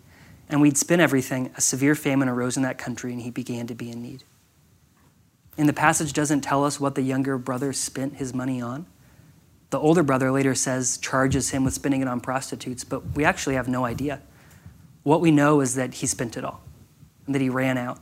and 0.49 0.61
we'd 0.61 0.78
spent 0.78 1.02
everything, 1.02 1.52
a 1.56 1.61
severe 1.61 1.94
famine 1.94 2.28
arose 2.28 2.56
in 2.56 2.62
that 2.62 2.78
country, 2.78 3.12
and 3.12 3.21
he 3.21 3.30
began 3.30 3.66
to 3.66 3.75
be 3.75 3.90
in 3.90 4.02
need. 4.02 4.25
And 5.59 5.68
the 5.68 5.75
passage 5.75 6.14
doesn't 6.14 6.40
tell 6.40 6.64
us 6.64 6.80
what 6.80 6.94
the 6.94 7.02
younger 7.02 7.37
brother 7.37 7.75
spent 7.75 8.16
his 8.16 8.32
money 8.32 8.61
on. 8.62 8.87
The 9.71 9.78
older 9.78 10.02
brother 10.02 10.30
later 10.30 10.54
says, 10.54 10.97
charges 10.97 11.50
him 11.50 11.64
with 11.64 11.75
spending 11.75 12.00
it 12.00 12.09
on 12.09 12.21
prostitutes, 12.21 12.82
but 12.82 13.14
we 13.14 13.25
actually 13.25 13.54
have 13.54 13.68
no 13.68 13.85
idea. 13.85 14.23
What 15.02 15.21
we 15.21 15.30
know 15.30 15.61
is 15.61 15.75
that 15.75 15.94
he 15.94 16.06
spent 16.06 16.37
it 16.37 16.44
all 16.44 16.62
and 17.26 17.35
that 17.35 17.42
he 17.42 17.50
ran 17.50 17.76
out. 17.76 17.99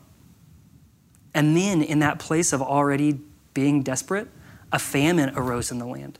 And 1.34 1.56
then, 1.56 1.82
in 1.82 2.00
that 2.00 2.18
place 2.18 2.52
of 2.52 2.60
already 2.60 3.20
being 3.54 3.82
desperate, 3.82 4.28
a 4.72 4.78
famine 4.78 5.32
arose 5.36 5.70
in 5.70 5.78
the 5.78 5.86
land 5.86 6.18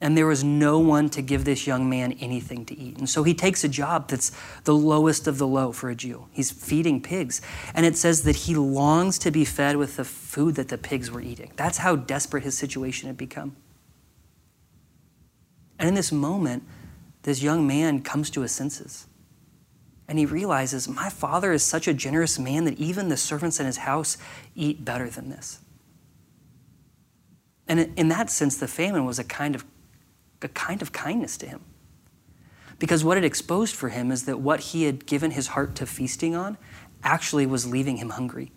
and 0.00 0.16
there 0.16 0.26
was 0.26 0.44
no 0.44 0.78
one 0.78 1.08
to 1.10 1.22
give 1.22 1.44
this 1.44 1.66
young 1.66 1.88
man 1.88 2.12
anything 2.20 2.66
to 2.66 2.78
eat. 2.78 2.98
And 2.98 3.08
so 3.08 3.22
he 3.22 3.32
takes 3.32 3.64
a 3.64 3.68
job 3.68 4.08
that's 4.08 4.30
the 4.64 4.74
lowest 4.74 5.26
of 5.26 5.38
the 5.38 5.46
low 5.46 5.72
for 5.72 5.88
a 5.88 5.94
Jew. 5.94 6.26
He's 6.32 6.50
feeding 6.50 7.00
pigs. 7.00 7.40
And 7.74 7.86
it 7.86 7.96
says 7.96 8.22
that 8.24 8.36
he 8.36 8.54
longs 8.54 9.18
to 9.20 9.30
be 9.30 9.46
fed 9.46 9.76
with 9.76 9.96
the 9.96 10.04
food 10.04 10.56
that 10.56 10.68
the 10.68 10.76
pigs 10.76 11.10
were 11.10 11.22
eating. 11.22 11.50
That's 11.56 11.78
how 11.78 11.96
desperate 11.96 12.44
his 12.44 12.58
situation 12.58 13.06
had 13.06 13.16
become. 13.16 13.56
And 15.78 15.88
in 15.88 15.94
this 15.94 16.12
moment, 16.12 16.64
this 17.22 17.42
young 17.42 17.66
man 17.66 18.02
comes 18.02 18.28
to 18.30 18.42
his 18.42 18.52
senses. 18.52 19.06
And 20.08 20.18
he 20.18 20.26
realizes, 20.26 20.86
my 20.88 21.08
father 21.08 21.52
is 21.52 21.62
such 21.62 21.88
a 21.88 21.94
generous 21.94 22.38
man 22.38 22.64
that 22.64 22.78
even 22.78 23.08
the 23.08 23.16
servants 23.16 23.58
in 23.60 23.66
his 23.66 23.78
house 23.78 24.18
eat 24.54 24.84
better 24.84 25.08
than 25.08 25.30
this. 25.30 25.60
And 27.66 27.92
in 27.96 28.08
that 28.08 28.30
sense, 28.30 28.56
the 28.56 28.68
famine 28.68 29.04
was 29.06 29.18
a 29.18 29.24
kind 29.24 29.54
of 29.54 29.64
a 30.42 30.48
kind 30.48 30.82
of 30.82 30.92
kindness 30.92 31.36
to 31.38 31.46
him. 31.46 31.60
Because 32.78 33.02
what 33.02 33.16
it 33.16 33.24
exposed 33.24 33.74
for 33.74 33.88
him 33.88 34.10
is 34.10 34.24
that 34.24 34.38
what 34.40 34.60
he 34.60 34.84
had 34.84 35.06
given 35.06 35.30
his 35.30 35.48
heart 35.48 35.74
to 35.76 35.86
feasting 35.86 36.34
on 36.34 36.58
actually 37.02 37.46
was 37.46 37.66
leaving 37.66 37.96
him 37.96 38.10
hungry. 38.10 38.52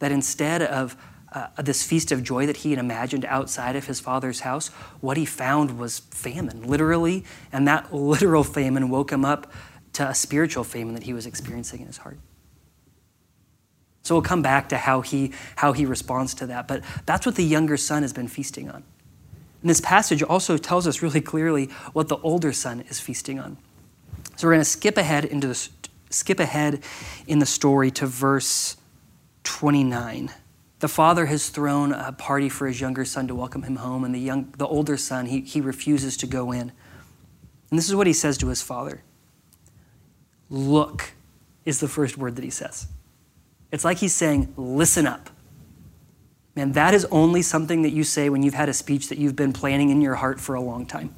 That 0.00 0.10
instead 0.10 0.62
of 0.62 0.96
uh, 1.32 1.48
this 1.62 1.84
feast 1.84 2.10
of 2.10 2.24
joy 2.24 2.46
that 2.46 2.58
he 2.58 2.70
had 2.70 2.78
imagined 2.78 3.24
outside 3.24 3.76
of 3.76 3.86
his 3.86 4.00
father's 4.00 4.40
house, 4.40 4.68
what 5.00 5.16
he 5.16 5.24
found 5.24 5.78
was 5.78 6.00
famine, 6.10 6.64
literally, 6.64 7.24
and 7.52 7.68
that 7.68 7.94
literal 7.94 8.42
famine 8.42 8.88
woke 8.88 9.12
him 9.12 9.24
up 9.24 9.52
to 9.92 10.08
a 10.08 10.14
spiritual 10.14 10.64
famine 10.64 10.94
that 10.94 11.04
he 11.04 11.12
was 11.12 11.26
experiencing 11.26 11.80
in 11.80 11.86
his 11.86 11.98
heart. 11.98 12.18
So 14.02 14.14
we'll 14.14 14.22
come 14.22 14.42
back 14.42 14.70
to 14.70 14.76
how 14.76 15.02
he, 15.02 15.32
how 15.56 15.72
he 15.72 15.86
responds 15.86 16.34
to 16.34 16.46
that, 16.46 16.66
but 16.66 16.82
that's 17.06 17.26
what 17.26 17.36
the 17.36 17.44
younger 17.44 17.76
son 17.76 18.02
has 18.02 18.12
been 18.12 18.28
feasting 18.28 18.70
on. 18.70 18.82
And 19.60 19.68
this 19.68 19.80
passage 19.80 20.22
also 20.22 20.56
tells 20.56 20.86
us 20.86 21.02
really 21.02 21.20
clearly 21.20 21.66
what 21.92 22.08
the 22.08 22.16
older 22.18 22.52
son 22.52 22.80
is 22.88 22.98
feasting 23.00 23.38
on. 23.38 23.58
So 24.36 24.46
we're 24.46 24.54
going 24.54 24.62
to 24.62 24.70
skip 24.70 24.96
ahead 24.96 25.24
into 25.24 25.48
the 25.48 25.68
skip 26.10 26.40
ahead 26.40 26.82
in 27.26 27.38
the 27.38 27.46
story 27.46 27.90
to 27.92 28.06
verse 28.06 28.76
29. 29.44 30.30
The 30.80 30.88
father 30.88 31.26
has 31.26 31.50
thrown 31.50 31.92
a 31.92 32.12
party 32.12 32.48
for 32.48 32.66
his 32.66 32.80
younger 32.80 33.04
son 33.04 33.28
to 33.28 33.34
welcome 33.34 33.62
him 33.62 33.76
home, 33.76 34.02
and 34.02 34.14
the, 34.14 34.18
young, 34.18 34.52
the 34.56 34.66
older 34.66 34.96
son, 34.96 35.26
he, 35.26 35.42
he 35.42 35.60
refuses 35.60 36.16
to 36.18 36.26
go 36.26 36.52
in. 36.52 36.72
And 37.70 37.78
this 37.78 37.88
is 37.88 37.94
what 37.94 38.06
he 38.06 38.12
says 38.12 38.38
to 38.38 38.48
his 38.48 38.62
father 38.62 39.02
Look 40.48 41.12
is 41.64 41.80
the 41.80 41.88
first 41.88 42.18
word 42.18 42.36
that 42.36 42.44
he 42.44 42.50
says. 42.50 42.88
It's 43.70 43.84
like 43.84 43.98
he's 43.98 44.14
saying, 44.14 44.52
Listen 44.56 45.06
up. 45.06 45.30
Man, 46.56 46.72
that 46.72 46.94
is 46.94 47.06
only 47.06 47.42
something 47.42 47.82
that 47.82 47.90
you 47.90 48.04
say 48.04 48.28
when 48.28 48.42
you've 48.42 48.54
had 48.54 48.68
a 48.68 48.74
speech 48.74 49.08
that 49.08 49.18
you've 49.18 49.36
been 49.36 49.52
planning 49.52 49.90
in 49.90 50.00
your 50.00 50.16
heart 50.16 50.40
for 50.40 50.54
a 50.54 50.60
long 50.60 50.84
time. 50.84 51.14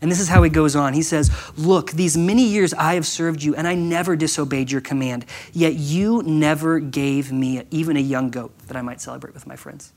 And 0.00 0.10
this 0.10 0.20
is 0.20 0.28
how 0.28 0.42
he 0.42 0.50
goes 0.50 0.76
on. 0.76 0.92
He 0.92 1.02
says, 1.02 1.30
Look, 1.56 1.92
these 1.92 2.16
many 2.16 2.44
years 2.44 2.74
I 2.74 2.94
have 2.94 3.06
served 3.06 3.42
you, 3.42 3.54
and 3.54 3.66
I 3.66 3.74
never 3.74 4.16
disobeyed 4.16 4.70
your 4.70 4.80
command, 4.80 5.24
yet 5.52 5.74
you 5.74 6.22
never 6.22 6.80
gave 6.80 7.32
me 7.32 7.62
even 7.70 7.96
a 7.96 8.00
young 8.00 8.30
goat 8.30 8.56
that 8.66 8.76
I 8.76 8.82
might 8.82 9.00
celebrate 9.00 9.34
with 9.34 9.46
my 9.46 9.56
friends. 9.56 9.92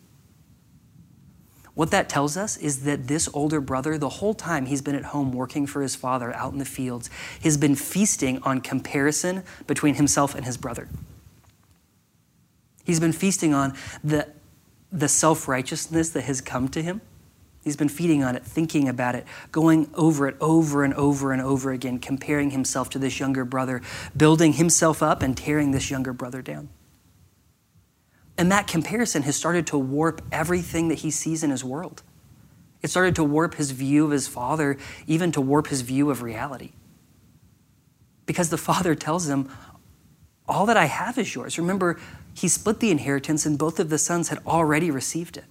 What 1.73 1.91
that 1.91 2.09
tells 2.09 2.35
us 2.35 2.57
is 2.57 2.83
that 2.83 3.07
this 3.07 3.29
older 3.33 3.61
brother, 3.61 3.97
the 3.97 4.09
whole 4.09 4.33
time 4.33 4.65
he's 4.65 4.81
been 4.81 4.95
at 4.95 5.05
home 5.05 5.31
working 5.31 5.65
for 5.65 5.81
his 5.81 5.95
father 5.95 6.33
out 6.35 6.51
in 6.51 6.59
the 6.59 6.65
fields, 6.65 7.09
has 7.43 7.55
been 7.55 7.75
feasting 7.75 8.41
on 8.43 8.61
comparison 8.61 9.43
between 9.65 9.95
himself 9.95 10.35
and 10.35 10.45
his 10.45 10.57
brother. 10.57 10.89
He's 12.89 12.99
been 12.99 13.13
feasting 13.13 13.53
on 13.53 13.75
the, 14.03 14.27
the 14.91 15.07
self 15.07 15.47
righteousness 15.47 16.09
that 16.09 16.23
has 16.23 16.41
come 16.41 16.67
to 16.69 16.81
him. 16.81 17.01
He's 17.63 17.75
been 17.75 17.87
feeding 17.87 18.23
on 18.23 18.35
it, 18.35 18.43
thinking 18.43 18.89
about 18.89 19.13
it, 19.13 19.27
going 19.51 19.91
over 19.93 20.27
it 20.27 20.35
over 20.41 20.83
and 20.83 20.95
over 20.95 21.31
and 21.31 21.39
over 21.39 21.71
again, 21.71 21.99
comparing 21.99 22.49
himself 22.49 22.89
to 22.89 22.97
this 22.97 23.19
younger 23.19 23.45
brother, 23.45 23.83
building 24.17 24.53
himself 24.53 25.03
up 25.03 25.21
and 25.21 25.37
tearing 25.37 25.69
this 25.69 25.91
younger 25.91 26.13
brother 26.13 26.41
down. 26.41 26.69
And 28.39 28.51
that 28.51 28.65
comparison 28.65 29.21
has 29.21 29.35
started 29.35 29.67
to 29.67 29.77
warp 29.77 30.23
everything 30.31 30.87
that 30.87 30.99
he 30.99 31.11
sees 31.11 31.43
in 31.43 31.51
his 31.51 31.63
world. 31.63 32.01
It 32.81 32.89
started 32.89 33.13
to 33.17 33.23
warp 33.23 33.53
his 33.53 33.69
view 33.69 34.05
of 34.05 34.11
his 34.11 34.27
father, 34.27 34.77
even 35.05 35.31
to 35.33 35.41
warp 35.41 35.67
his 35.67 35.81
view 35.81 36.09
of 36.09 36.23
reality. 36.23 36.71
Because 38.25 38.49
the 38.49 38.57
father 38.57 38.95
tells 38.95 39.29
him, 39.29 39.47
All 40.47 40.65
that 40.65 40.77
I 40.77 40.85
have 40.85 41.19
is 41.19 41.35
yours. 41.35 41.59
Remember, 41.59 41.99
he 42.39 42.47
split 42.47 42.79
the 42.79 42.89
inheritance, 42.89 43.45
and 43.45 43.59
both 43.59 43.81
of 43.81 43.89
the 43.89 43.97
sons 43.97 44.29
had 44.29 44.39
already 44.47 44.89
received 44.89 45.35
it. 45.35 45.43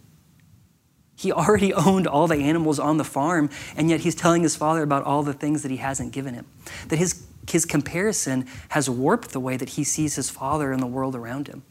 He 1.14 1.30
already 1.30 1.74
owned 1.86 2.06
all 2.06 2.26
the 2.26 2.36
animals 2.36 2.78
on 2.78 2.96
the 2.96 3.04
farm, 3.04 3.50
and 3.76 3.90
yet 3.90 4.00
he's 4.00 4.14
telling 4.14 4.42
his 4.42 4.56
father 4.56 4.82
about 4.82 5.04
all 5.04 5.22
the 5.22 5.34
things 5.34 5.62
that 5.62 5.70
he 5.70 5.76
hasn't 5.76 6.12
given 6.12 6.32
him. 6.32 6.46
That 6.88 6.96
his, 6.96 7.26
his 7.46 7.66
comparison 7.66 8.46
has 8.70 8.88
warped 8.88 9.32
the 9.32 9.40
way 9.40 9.58
that 9.58 9.70
he 9.70 9.84
sees 9.84 10.16
his 10.16 10.30
father 10.30 10.72
and 10.72 10.80
the 10.80 10.86
world 10.86 11.14
around 11.14 11.48
him. 11.48 11.62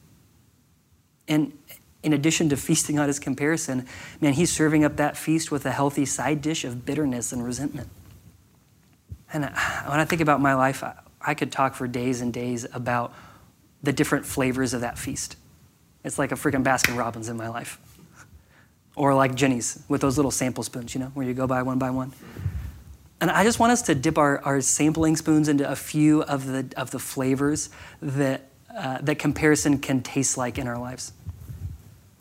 And 1.28 1.58
in 2.04 2.14
addition 2.14 2.50
to 2.50 2.58
feasting 2.68 3.00
on 3.00 3.08
his 3.08 3.18
comparison, 3.18 3.88
man, 4.22 4.34
he's 4.34 4.52
serving 4.52 4.84
up 4.84 4.98
that 4.98 5.18
feast 5.18 5.52
with 5.52 5.66
a 5.66 5.72
healthy 5.72 6.06
side 6.06 6.44
dish 6.44 6.64
of 6.64 6.86
bitterness 6.86 7.32
and 7.32 7.44
resentment. 7.44 7.90
And 9.34 9.46
when 9.46 10.00
I 10.00 10.06
think 10.06 10.22
about 10.22 10.42
my 10.42 10.54
life, 10.54 10.84
I 11.20 11.34
could 11.34 11.52
talk 11.52 11.74
for 11.74 11.88
days 11.88 12.22
and 12.22 12.32
days 12.32 12.68
about 12.72 13.14
the 13.84 13.94
different 13.94 14.26
flavors 14.26 14.74
of 14.74 14.82
that 14.82 14.98
feast. 14.98 15.38
It's 16.04 16.18
like 16.18 16.32
a 16.32 16.36
freaking 16.36 16.64
Baskin 16.64 16.98
Robbins 16.98 17.30
in 17.30 17.38
my 17.38 17.50
life. 17.50 17.80
Or 18.96 19.14
like 19.14 19.36
Jeni's 19.36 19.84
with 19.88 20.02
those 20.02 20.18
little 20.18 20.32
sample 20.32 20.64
spoons, 20.64 20.96
you 20.96 21.00
know, 21.00 21.12
where 21.14 21.26
you 21.26 21.34
go 21.34 21.46
by 21.48 21.62
one 21.62 21.78
by 21.78 21.92
one. 21.92 22.14
And 23.20 23.32
I 23.32 23.44
just 23.44 23.60
want 23.60 23.72
us 23.72 23.82
to 23.84 23.96
dip 23.96 24.18
our, 24.18 24.40
our 24.44 24.62
sampling 24.62 25.16
spoons 25.16 25.50
into 25.50 25.70
a 25.70 25.76
few 25.76 26.24
of 26.24 26.46
the, 26.46 26.68
of 26.78 26.92
the 26.92 27.00
flavors 27.00 27.70
that, 28.02 28.50
uh, 28.76 29.00
that 29.02 29.18
comparison 29.20 29.80
can 29.80 30.02
taste 30.02 30.38
like 30.38 30.58
in 30.58 30.68
our 30.68 30.78
lives. 30.78 31.14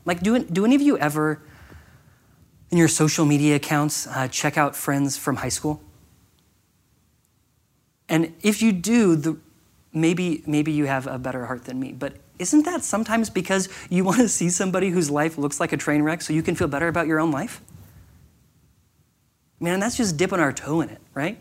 Like, 0.04 0.20
do, 0.20 0.38
do 0.38 0.64
any 0.64 0.74
of 0.74 0.82
you 0.82 0.96
ever, 0.98 1.42
in 2.70 2.78
your 2.78 2.88
social 2.88 3.26
media 3.26 3.56
accounts, 3.56 4.06
uh, 4.06 4.28
check 4.28 4.56
out 4.56 4.74
friends 4.74 5.16
from 5.18 5.36
high 5.36 5.50
school? 5.50 5.82
And 8.08 8.32
if 8.42 8.62
you 8.62 8.72
do, 8.72 9.16
the, 9.16 9.36
maybe, 9.96 10.42
maybe 10.46 10.70
you 10.70 10.84
have 10.84 11.06
a 11.06 11.18
better 11.18 11.46
heart 11.46 11.64
than 11.64 11.80
me, 11.80 11.92
but 11.92 12.12
isn't 12.38 12.66
that 12.66 12.84
sometimes 12.84 13.30
because 13.30 13.68
you 13.88 14.04
want 14.04 14.18
to 14.18 14.28
see 14.38 14.50
somebody 14.50 14.90
whose 14.90 15.10
life 15.10 15.38
looks 15.38 15.58
like 15.58 15.72
a 15.72 15.76
train 15.76 16.02
wreck 16.02 16.20
so 16.22 16.32
you 16.32 16.42
can 16.42 16.54
feel 16.54 16.68
better 16.68 16.86
about 16.86 17.06
your 17.06 17.18
own 17.18 17.30
life? 17.30 17.62
Man, 19.58 19.80
that's 19.80 19.96
just 19.96 20.18
dipping 20.18 20.38
our 20.38 20.52
toe 20.52 20.82
in 20.82 20.90
it, 20.90 21.00
right? 21.14 21.38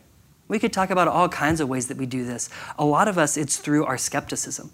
We 0.48 0.58
could 0.58 0.72
talk 0.72 0.90
about 0.90 1.10
all 1.10 1.28
kinds 1.28 1.60
of 1.60 1.68
ways 1.68 1.88
that 1.88 1.98
we 1.98 2.06
do 2.06 2.24
this. 2.24 2.50
A 2.80 2.86
lot 2.86 3.10
of 3.10 3.18
us, 3.18 3.36
it's 3.36 3.58
through 3.58 3.84
our 3.86 3.98
skepticism 3.98 4.72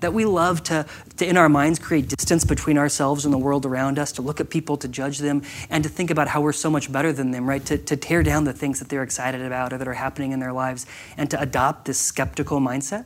that 0.00 0.12
we 0.12 0.24
love 0.24 0.62
to, 0.64 0.86
to, 1.18 1.26
in 1.26 1.36
our 1.36 1.48
minds, 1.48 1.78
create 1.78 2.08
distance 2.08 2.44
between 2.44 2.76
ourselves 2.76 3.24
and 3.24 3.32
the 3.32 3.38
world 3.38 3.64
around 3.64 3.98
us, 3.98 4.12
to 4.12 4.22
look 4.22 4.40
at 4.40 4.50
people, 4.50 4.76
to 4.78 4.88
judge 4.88 5.18
them, 5.18 5.42
and 5.68 5.84
to 5.84 5.90
think 5.90 6.10
about 6.10 6.28
how 6.28 6.40
we're 6.40 6.52
so 6.52 6.70
much 6.70 6.90
better 6.90 7.12
than 7.12 7.30
them, 7.30 7.48
right? 7.48 7.64
To, 7.66 7.78
to 7.78 7.96
tear 7.96 8.22
down 8.22 8.44
the 8.44 8.52
things 8.52 8.78
that 8.78 8.88
they're 8.88 9.02
excited 9.02 9.42
about 9.42 9.72
or 9.72 9.78
that 9.78 9.88
are 9.88 9.94
happening 9.94 10.32
in 10.32 10.40
their 10.40 10.52
lives, 10.52 10.86
and 11.16 11.30
to 11.30 11.40
adopt 11.40 11.84
this 11.84 11.98
skeptical 11.98 12.60
mindset. 12.60 13.04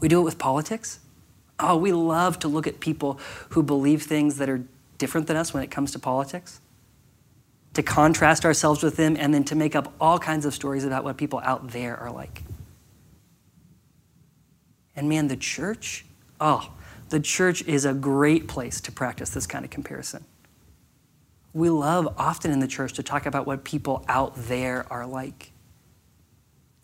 We 0.00 0.08
do 0.08 0.20
it 0.20 0.24
with 0.24 0.38
politics. 0.38 1.00
Oh, 1.58 1.76
we 1.76 1.92
love 1.92 2.38
to 2.40 2.48
look 2.48 2.66
at 2.66 2.80
people 2.80 3.20
who 3.50 3.62
believe 3.62 4.02
things 4.02 4.38
that 4.38 4.48
are 4.48 4.62
different 4.96 5.26
than 5.26 5.36
us 5.36 5.52
when 5.52 5.62
it 5.62 5.70
comes 5.70 5.92
to 5.92 5.98
politics, 5.98 6.60
to 7.74 7.82
contrast 7.82 8.44
ourselves 8.44 8.82
with 8.82 8.96
them, 8.96 9.16
and 9.18 9.32
then 9.32 9.44
to 9.44 9.54
make 9.54 9.76
up 9.76 9.92
all 10.00 10.18
kinds 10.18 10.44
of 10.44 10.54
stories 10.54 10.84
about 10.84 11.04
what 11.04 11.16
people 11.16 11.40
out 11.44 11.70
there 11.70 11.96
are 11.96 12.10
like. 12.10 12.42
And 15.00 15.08
man, 15.08 15.28
the 15.28 15.36
church, 15.36 16.04
oh, 16.42 16.74
the 17.08 17.20
church 17.20 17.62
is 17.62 17.86
a 17.86 17.94
great 17.94 18.48
place 18.48 18.82
to 18.82 18.92
practice 18.92 19.30
this 19.30 19.46
kind 19.46 19.64
of 19.64 19.70
comparison. 19.70 20.26
We 21.54 21.70
love 21.70 22.12
often 22.18 22.50
in 22.50 22.60
the 22.60 22.68
church 22.68 22.92
to 22.92 23.02
talk 23.02 23.24
about 23.24 23.46
what 23.46 23.64
people 23.64 24.04
out 24.08 24.34
there 24.36 24.84
are 24.92 25.06
like. 25.06 25.52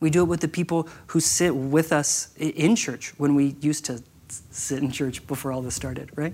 We 0.01 0.09
do 0.09 0.23
it 0.23 0.29
with 0.29 0.41
the 0.41 0.49
people 0.49 0.89
who 1.09 1.21
sit 1.21 1.55
with 1.55 1.93
us 1.93 2.35
in 2.39 2.75
church 2.75 3.13
when 3.19 3.35
we 3.35 3.57
used 3.61 3.85
to 3.85 4.03
sit 4.29 4.83
in 4.83 4.91
church 4.91 5.27
before 5.27 5.53
all 5.53 5.61
this 5.61 5.75
started, 5.75 6.09
right? 6.17 6.33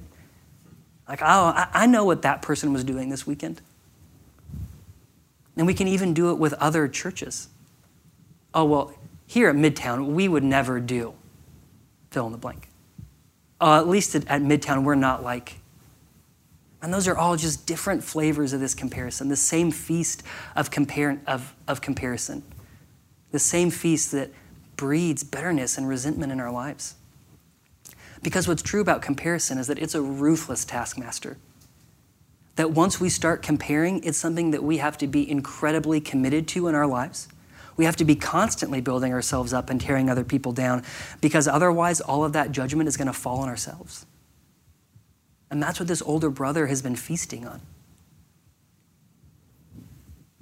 Like, 1.09 1.20
oh, 1.20 1.66
I 1.74 1.87
know 1.87 2.04
what 2.04 2.22
that 2.22 2.42
person 2.42 2.72
was 2.72 2.85
doing 2.85 3.09
this 3.09 3.26
weekend. 3.26 3.61
And 5.56 5.66
we 5.66 5.74
can 5.74 5.88
even 5.88 6.14
do 6.14 6.30
it 6.30 6.38
with 6.38 6.52
other 6.54 6.87
churches. 6.87 7.48
Oh, 8.54 8.66
well, 8.66 8.94
here 9.26 9.48
at 9.48 9.56
Midtown, 9.56 10.12
we 10.12 10.28
would 10.28 10.44
never 10.44 10.78
do 10.78 11.14
fill 12.12 12.27
in 12.27 12.33
the 12.33 12.38
blank. 12.38 12.68
Uh, 13.61 13.79
at 13.79 13.88
least 13.88 14.14
at, 14.14 14.27
at 14.29 14.42
Midtown, 14.42 14.85
we're 14.85 14.94
not 14.94 15.22
like. 15.22 15.61
And 16.83 16.92
those 16.92 17.07
are 17.07 17.16
all 17.16 17.37
just 17.37 17.64
different 17.64 18.03
flavors 18.03 18.53
of 18.53 18.61
this 18.61 18.75
comparison, 18.75 19.29
the 19.29 19.37
same 19.37 19.70
feast 19.70 20.25
of, 20.57 20.70
compar- 20.70 21.20
of, 21.27 21.55
of 21.68 21.81
comparison, 21.81 22.42
the 23.31 23.38
same 23.38 23.70
feast 23.70 24.11
that 24.12 24.31
breeds 24.77 25.22
bitterness 25.22 25.79
and 25.79 25.88
resentment 25.88 26.33
in 26.33 26.40
our 26.40 26.51
lives. 26.51 26.96
Because 28.20 28.48
what's 28.48 28.62
true 28.62 28.81
about 28.81 29.01
comparison 29.01 29.59
is 29.59 29.68
that 29.68 29.79
it's 29.79 29.94
a 29.94 30.03
ruthless 30.03 30.64
taskmaster. 30.64 31.37
That 32.57 32.72
once 32.72 33.01
we 33.01 33.09
start 33.09 33.42
comparing, 33.42 34.03
it's 34.03 34.18
something 34.18 34.51
that 34.51 34.62
we 34.62 34.79
have 34.79 34.98
to 34.98 35.07
be 35.07 35.29
incredibly 35.29 36.01
committed 36.01 36.48
to 36.48 36.68
in 36.68 36.75
our 36.75 36.87
lives. 36.87 37.29
We 37.76 37.85
have 37.85 37.96
to 37.96 38.04
be 38.04 38.14
constantly 38.14 38.80
building 38.80 39.12
ourselves 39.12 39.52
up 39.52 39.70
and 39.70 39.80
tearing 39.80 40.11
other 40.11 40.24
people 40.24 40.52
down 40.52 40.82
because 41.20 41.48
otherwise, 41.48 42.00
all 42.00 42.24
of 42.24 42.32
that 42.35 42.52
judgment 42.52 42.88
is 42.88 42.96
going 42.96 43.06
to 43.06 43.12
fall 43.12 43.40
on 43.40 43.48
ourselves. 43.48 44.06
And 45.50 45.62
that's 45.62 45.78
what 45.78 45.88
this 45.88 46.02
older 46.02 46.30
brother 46.30 46.66
has 46.66 46.82
been 46.82 46.96
feasting 46.96 47.46
on. 47.46 47.61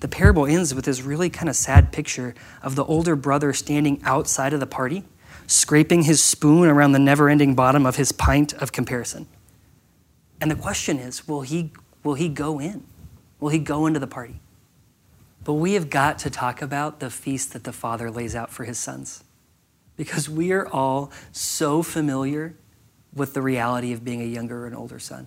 The 0.00 0.08
parable 0.08 0.46
ends 0.46 0.74
with 0.74 0.86
this 0.86 1.02
really 1.02 1.28
kind 1.28 1.48
of 1.48 1.56
sad 1.56 1.92
picture 1.92 2.34
of 2.62 2.74
the 2.74 2.84
older 2.84 3.16
brother 3.16 3.52
standing 3.52 4.00
outside 4.02 4.52
of 4.52 4.60
the 4.60 4.66
party, 4.66 5.04
scraping 5.46 6.02
his 6.02 6.22
spoon 6.22 6.68
around 6.68 6.92
the 6.92 6.98
never 6.98 7.28
ending 7.28 7.54
bottom 7.54 7.84
of 7.84 7.96
his 7.96 8.12
pint 8.12 8.54
of 8.54 8.72
comparison. 8.72 9.26
And 10.40 10.50
the 10.50 10.56
question 10.56 10.98
is 10.98 11.28
will 11.28 11.42
he, 11.42 11.72
will 12.02 12.14
he 12.14 12.28
go 12.28 12.58
in? 12.58 12.84
Will 13.40 13.50
he 13.50 13.58
go 13.58 13.86
into 13.86 14.00
the 14.00 14.06
party? 14.06 14.40
But 15.50 15.54
we 15.54 15.72
have 15.72 15.90
got 15.90 16.20
to 16.20 16.30
talk 16.30 16.62
about 16.62 17.00
the 17.00 17.10
feast 17.10 17.54
that 17.54 17.64
the 17.64 17.72
Father 17.72 18.08
lays 18.08 18.36
out 18.36 18.52
for 18.52 18.62
his 18.62 18.78
sons. 18.78 19.24
Because 19.96 20.30
we 20.30 20.52
are 20.52 20.68
all 20.68 21.10
so 21.32 21.82
familiar 21.82 22.54
with 23.12 23.34
the 23.34 23.42
reality 23.42 23.92
of 23.92 24.04
being 24.04 24.22
a 24.22 24.26
younger 24.26 24.64
and 24.64 24.76
older 24.76 25.00
son. 25.00 25.26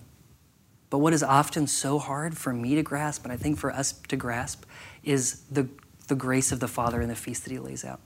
But 0.88 1.00
what 1.00 1.12
is 1.12 1.22
often 1.22 1.66
so 1.66 1.98
hard 1.98 2.38
for 2.38 2.54
me 2.54 2.74
to 2.74 2.82
grasp, 2.82 3.24
and 3.24 3.34
I 3.34 3.36
think 3.36 3.58
for 3.58 3.70
us 3.70 3.92
to 4.08 4.16
grasp, 4.16 4.64
is 5.02 5.42
the, 5.50 5.68
the 6.08 6.14
grace 6.14 6.52
of 6.52 6.58
the 6.58 6.68
Father 6.68 7.02
and 7.02 7.10
the 7.10 7.16
feast 7.16 7.44
that 7.44 7.50
he 7.50 7.58
lays 7.58 7.84
out. 7.84 8.00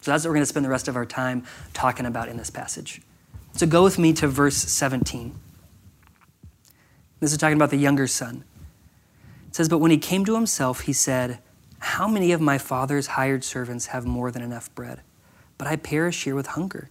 So 0.00 0.10
that's 0.10 0.24
what 0.24 0.30
we're 0.30 0.36
going 0.36 0.44
to 0.44 0.46
spend 0.46 0.64
the 0.64 0.70
rest 0.70 0.88
of 0.88 0.96
our 0.96 1.04
time 1.04 1.44
talking 1.74 2.06
about 2.06 2.30
in 2.30 2.38
this 2.38 2.48
passage. 2.48 3.02
So 3.52 3.66
go 3.66 3.84
with 3.84 3.98
me 3.98 4.14
to 4.14 4.26
verse 4.26 4.56
17. 4.56 5.34
This 7.20 7.30
is 7.30 7.36
talking 7.36 7.58
about 7.58 7.68
the 7.68 7.76
younger 7.76 8.06
son. 8.06 8.44
It 9.52 9.56
says, 9.56 9.68
But 9.68 9.80
when 9.80 9.90
he 9.90 9.98
came 9.98 10.24
to 10.24 10.34
himself, 10.34 10.80
he 10.80 10.94
said, 10.94 11.38
How 11.78 12.08
many 12.08 12.32
of 12.32 12.40
my 12.40 12.56
father's 12.56 13.08
hired 13.08 13.44
servants 13.44 13.88
have 13.88 14.06
more 14.06 14.30
than 14.30 14.40
enough 14.40 14.74
bread? 14.74 15.02
But 15.58 15.68
I 15.68 15.76
perish 15.76 16.24
here 16.24 16.34
with 16.34 16.46
hunger. 16.46 16.88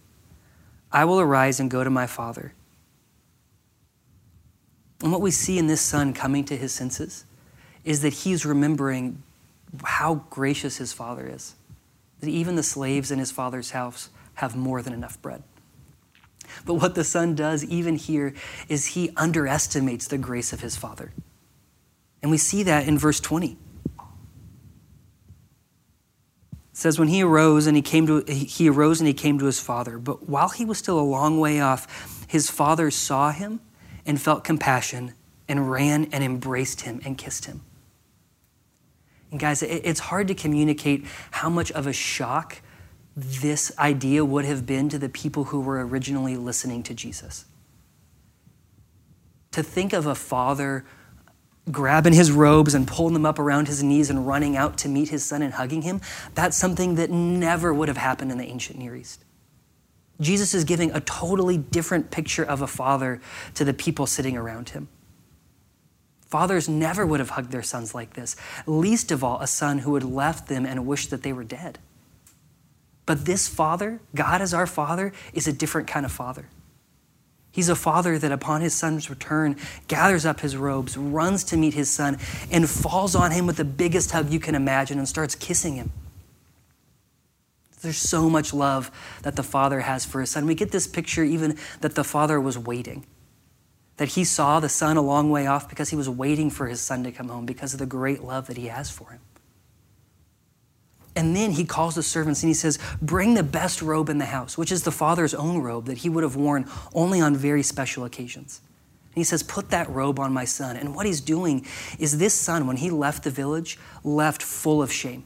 I 0.92 1.04
will 1.04 1.18
arise 1.18 1.58
and 1.58 1.68
go 1.68 1.82
to 1.82 1.90
my 1.90 2.06
father. 2.06 2.52
And 5.02 5.10
what 5.10 5.20
we 5.20 5.32
see 5.32 5.58
in 5.58 5.66
this 5.66 5.80
son 5.80 6.14
coming 6.14 6.44
to 6.44 6.56
his 6.56 6.72
senses 6.72 7.24
is 7.84 8.02
that 8.02 8.12
he's 8.12 8.46
remembering 8.46 9.24
how 9.82 10.26
gracious 10.30 10.76
his 10.76 10.92
father 10.92 11.26
is. 11.26 11.56
That 12.20 12.28
even 12.28 12.54
the 12.54 12.62
slaves 12.62 13.10
in 13.10 13.18
his 13.18 13.32
father's 13.32 13.72
house 13.72 14.08
have 14.34 14.54
more 14.54 14.82
than 14.82 14.92
enough 14.92 15.20
bread. 15.20 15.42
But 16.64 16.74
what 16.74 16.94
the 16.94 17.02
son 17.02 17.34
does, 17.34 17.64
even 17.64 17.96
here, 17.96 18.34
is 18.68 18.86
he 18.86 19.10
underestimates 19.16 20.06
the 20.06 20.18
grace 20.18 20.52
of 20.52 20.60
his 20.60 20.76
father. 20.76 21.10
And 22.22 22.30
we 22.30 22.38
see 22.38 22.62
that 22.62 22.86
in 22.86 22.98
verse 22.98 23.20
20. 23.20 23.52
It 23.52 23.58
says, 26.72 26.98
When 26.98 27.08
he 27.08 27.22
arose 27.22 27.66
and 27.66 27.76
he 27.76 27.82
came 27.82 28.06
to 28.06 28.24
he 28.32 28.70
arose 28.70 29.00
and 29.00 29.08
he 29.08 29.14
came 29.14 29.38
to 29.40 29.44
his 29.46 29.60
father, 29.60 29.98
but 29.98 30.28
while 30.28 30.48
he 30.48 30.64
was 30.64 30.78
still 30.78 30.98
a 30.98 31.02
long 31.02 31.40
way 31.40 31.60
off, 31.60 32.24
his 32.28 32.48
father 32.48 32.90
saw 32.90 33.32
him 33.32 33.60
and 34.06 34.20
felt 34.20 34.44
compassion 34.44 35.14
and 35.48 35.70
ran 35.70 36.08
and 36.12 36.24
embraced 36.24 36.82
him 36.82 37.00
and 37.04 37.18
kissed 37.18 37.44
him. 37.44 37.62
And 39.30 39.40
guys, 39.40 39.62
it's 39.62 40.00
hard 40.00 40.28
to 40.28 40.34
communicate 40.34 41.06
how 41.30 41.48
much 41.48 41.72
of 41.72 41.86
a 41.86 41.92
shock 41.92 42.60
this 43.16 43.72
idea 43.78 44.24
would 44.24 44.44
have 44.44 44.66
been 44.66 44.88
to 44.90 44.98
the 44.98 45.08
people 45.08 45.44
who 45.44 45.60
were 45.60 45.84
originally 45.86 46.36
listening 46.36 46.82
to 46.84 46.94
Jesus. 46.94 47.46
To 49.52 49.62
think 49.62 49.92
of 49.92 50.06
a 50.06 50.14
father 50.14 50.84
grabbing 51.70 52.12
his 52.12 52.32
robes 52.32 52.74
and 52.74 52.88
pulling 52.88 53.14
them 53.14 53.26
up 53.26 53.38
around 53.38 53.68
his 53.68 53.82
knees 53.82 54.10
and 54.10 54.26
running 54.26 54.56
out 54.56 54.76
to 54.78 54.88
meet 54.88 55.10
his 55.10 55.24
son 55.24 55.42
and 55.42 55.54
hugging 55.54 55.82
him, 55.82 56.00
that's 56.34 56.56
something 56.56 56.96
that 56.96 57.10
never 57.10 57.72
would 57.72 57.88
have 57.88 57.96
happened 57.96 58.32
in 58.32 58.38
the 58.38 58.44
ancient 58.44 58.78
Near 58.78 58.96
East. 58.96 59.24
Jesus 60.20 60.54
is 60.54 60.64
giving 60.64 60.90
a 60.92 61.00
totally 61.00 61.56
different 61.56 62.10
picture 62.10 62.44
of 62.44 62.62
a 62.62 62.66
father 62.66 63.20
to 63.54 63.64
the 63.64 63.74
people 63.74 64.06
sitting 64.06 64.36
around 64.36 64.70
him. 64.70 64.88
Fathers 66.26 66.68
never 66.68 67.04
would 67.04 67.20
have 67.20 67.30
hugged 67.30 67.52
their 67.52 67.62
sons 67.62 67.94
like 67.94 68.14
this, 68.14 68.36
least 68.66 69.12
of 69.12 69.22
all 69.22 69.40
a 69.40 69.46
son 69.46 69.80
who 69.80 69.94
had 69.94 70.04
left 70.04 70.48
them 70.48 70.64
and 70.64 70.86
wished 70.86 71.10
that 71.10 71.22
they 71.22 71.32
were 71.32 71.44
dead. 71.44 71.78
But 73.04 73.24
this 73.24 73.48
father, 73.48 74.00
God 74.14 74.40
as 74.40 74.54
our 74.54 74.66
father, 74.66 75.12
is 75.34 75.46
a 75.46 75.52
different 75.52 75.88
kind 75.88 76.06
of 76.06 76.12
father. 76.12 76.46
He's 77.52 77.68
a 77.68 77.76
father 77.76 78.18
that, 78.18 78.32
upon 78.32 78.62
his 78.62 78.72
son's 78.72 79.10
return, 79.10 79.56
gathers 79.86 80.24
up 80.24 80.40
his 80.40 80.56
robes, 80.56 80.96
runs 80.96 81.44
to 81.44 81.56
meet 81.58 81.74
his 81.74 81.90
son, 81.90 82.18
and 82.50 82.68
falls 82.68 83.14
on 83.14 83.30
him 83.30 83.46
with 83.46 83.58
the 83.58 83.64
biggest 83.64 84.10
hug 84.10 84.30
you 84.30 84.40
can 84.40 84.54
imagine 84.54 84.98
and 84.98 85.06
starts 85.06 85.34
kissing 85.34 85.76
him. 85.76 85.92
There's 87.82 87.98
so 87.98 88.30
much 88.30 88.54
love 88.54 88.90
that 89.22 89.36
the 89.36 89.42
father 89.42 89.80
has 89.80 90.06
for 90.06 90.20
his 90.20 90.30
son. 90.30 90.46
We 90.46 90.54
get 90.54 90.70
this 90.70 90.86
picture 90.86 91.24
even 91.24 91.58
that 91.80 91.94
the 91.94 92.04
father 92.04 92.40
was 92.40 92.56
waiting, 92.56 93.04
that 93.98 94.10
he 94.10 94.24
saw 94.24 94.58
the 94.58 94.68
son 94.68 94.96
a 94.96 95.02
long 95.02 95.30
way 95.30 95.46
off 95.46 95.68
because 95.68 95.90
he 95.90 95.96
was 95.96 96.08
waiting 96.08 96.48
for 96.48 96.68
his 96.68 96.80
son 96.80 97.04
to 97.04 97.12
come 97.12 97.28
home 97.28 97.44
because 97.44 97.74
of 97.74 97.80
the 97.80 97.86
great 97.86 98.22
love 98.22 98.46
that 98.46 98.56
he 98.56 98.68
has 98.68 98.90
for 98.90 99.10
him. 99.10 99.20
And 101.14 101.36
then 101.36 101.52
he 101.52 101.64
calls 101.64 101.94
the 101.94 102.02
servants 102.02 102.42
and 102.42 102.48
he 102.48 102.54
says, 102.54 102.78
Bring 103.02 103.34
the 103.34 103.42
best 103.42 103.82
robe 103.82 104.08
in 104.08 104.18
the 104.18 104.26
house, 104.26 104.56
which 104.56 104.72
is 104.72 104.82
the 104.82 104.90
father's 104.90 105.34
own 105.34 105.58
robe 105.58 105.86
that 105.86 105.98
he 105.98 106.08
would 106.08 106.22
have 106.22 106.36
worn 106.36 106.68
only 106.94 107.20
on 107.20 107.36
very 107.36 107.62
special 107.62 108.04
occasions. 108.04 108.62
And 109.14 109.20
he 109.20 109.24
says, 109.24 109.42
Put 109.42 109.68
that 109.70 109.90
robe 109.90 110.18
on 110.18 110.32
my 110.32 110.46
son. 110.46 110.76
And 110.76 110.94
what 110.94 111.04
he's 111.04 111.20
doing 111.20 111.66
is 111.98 112.18
this 112.18 112.32
son, 112.32 112.66
when 112.66 112.78
he 112.78 112.90
left 112.90 113.24
the 113.24 113.30
village, 113.30 113.78
left 114.02 114.42
full 114.42 114.80
of 114.80 114.90
shame. 114.90 115.24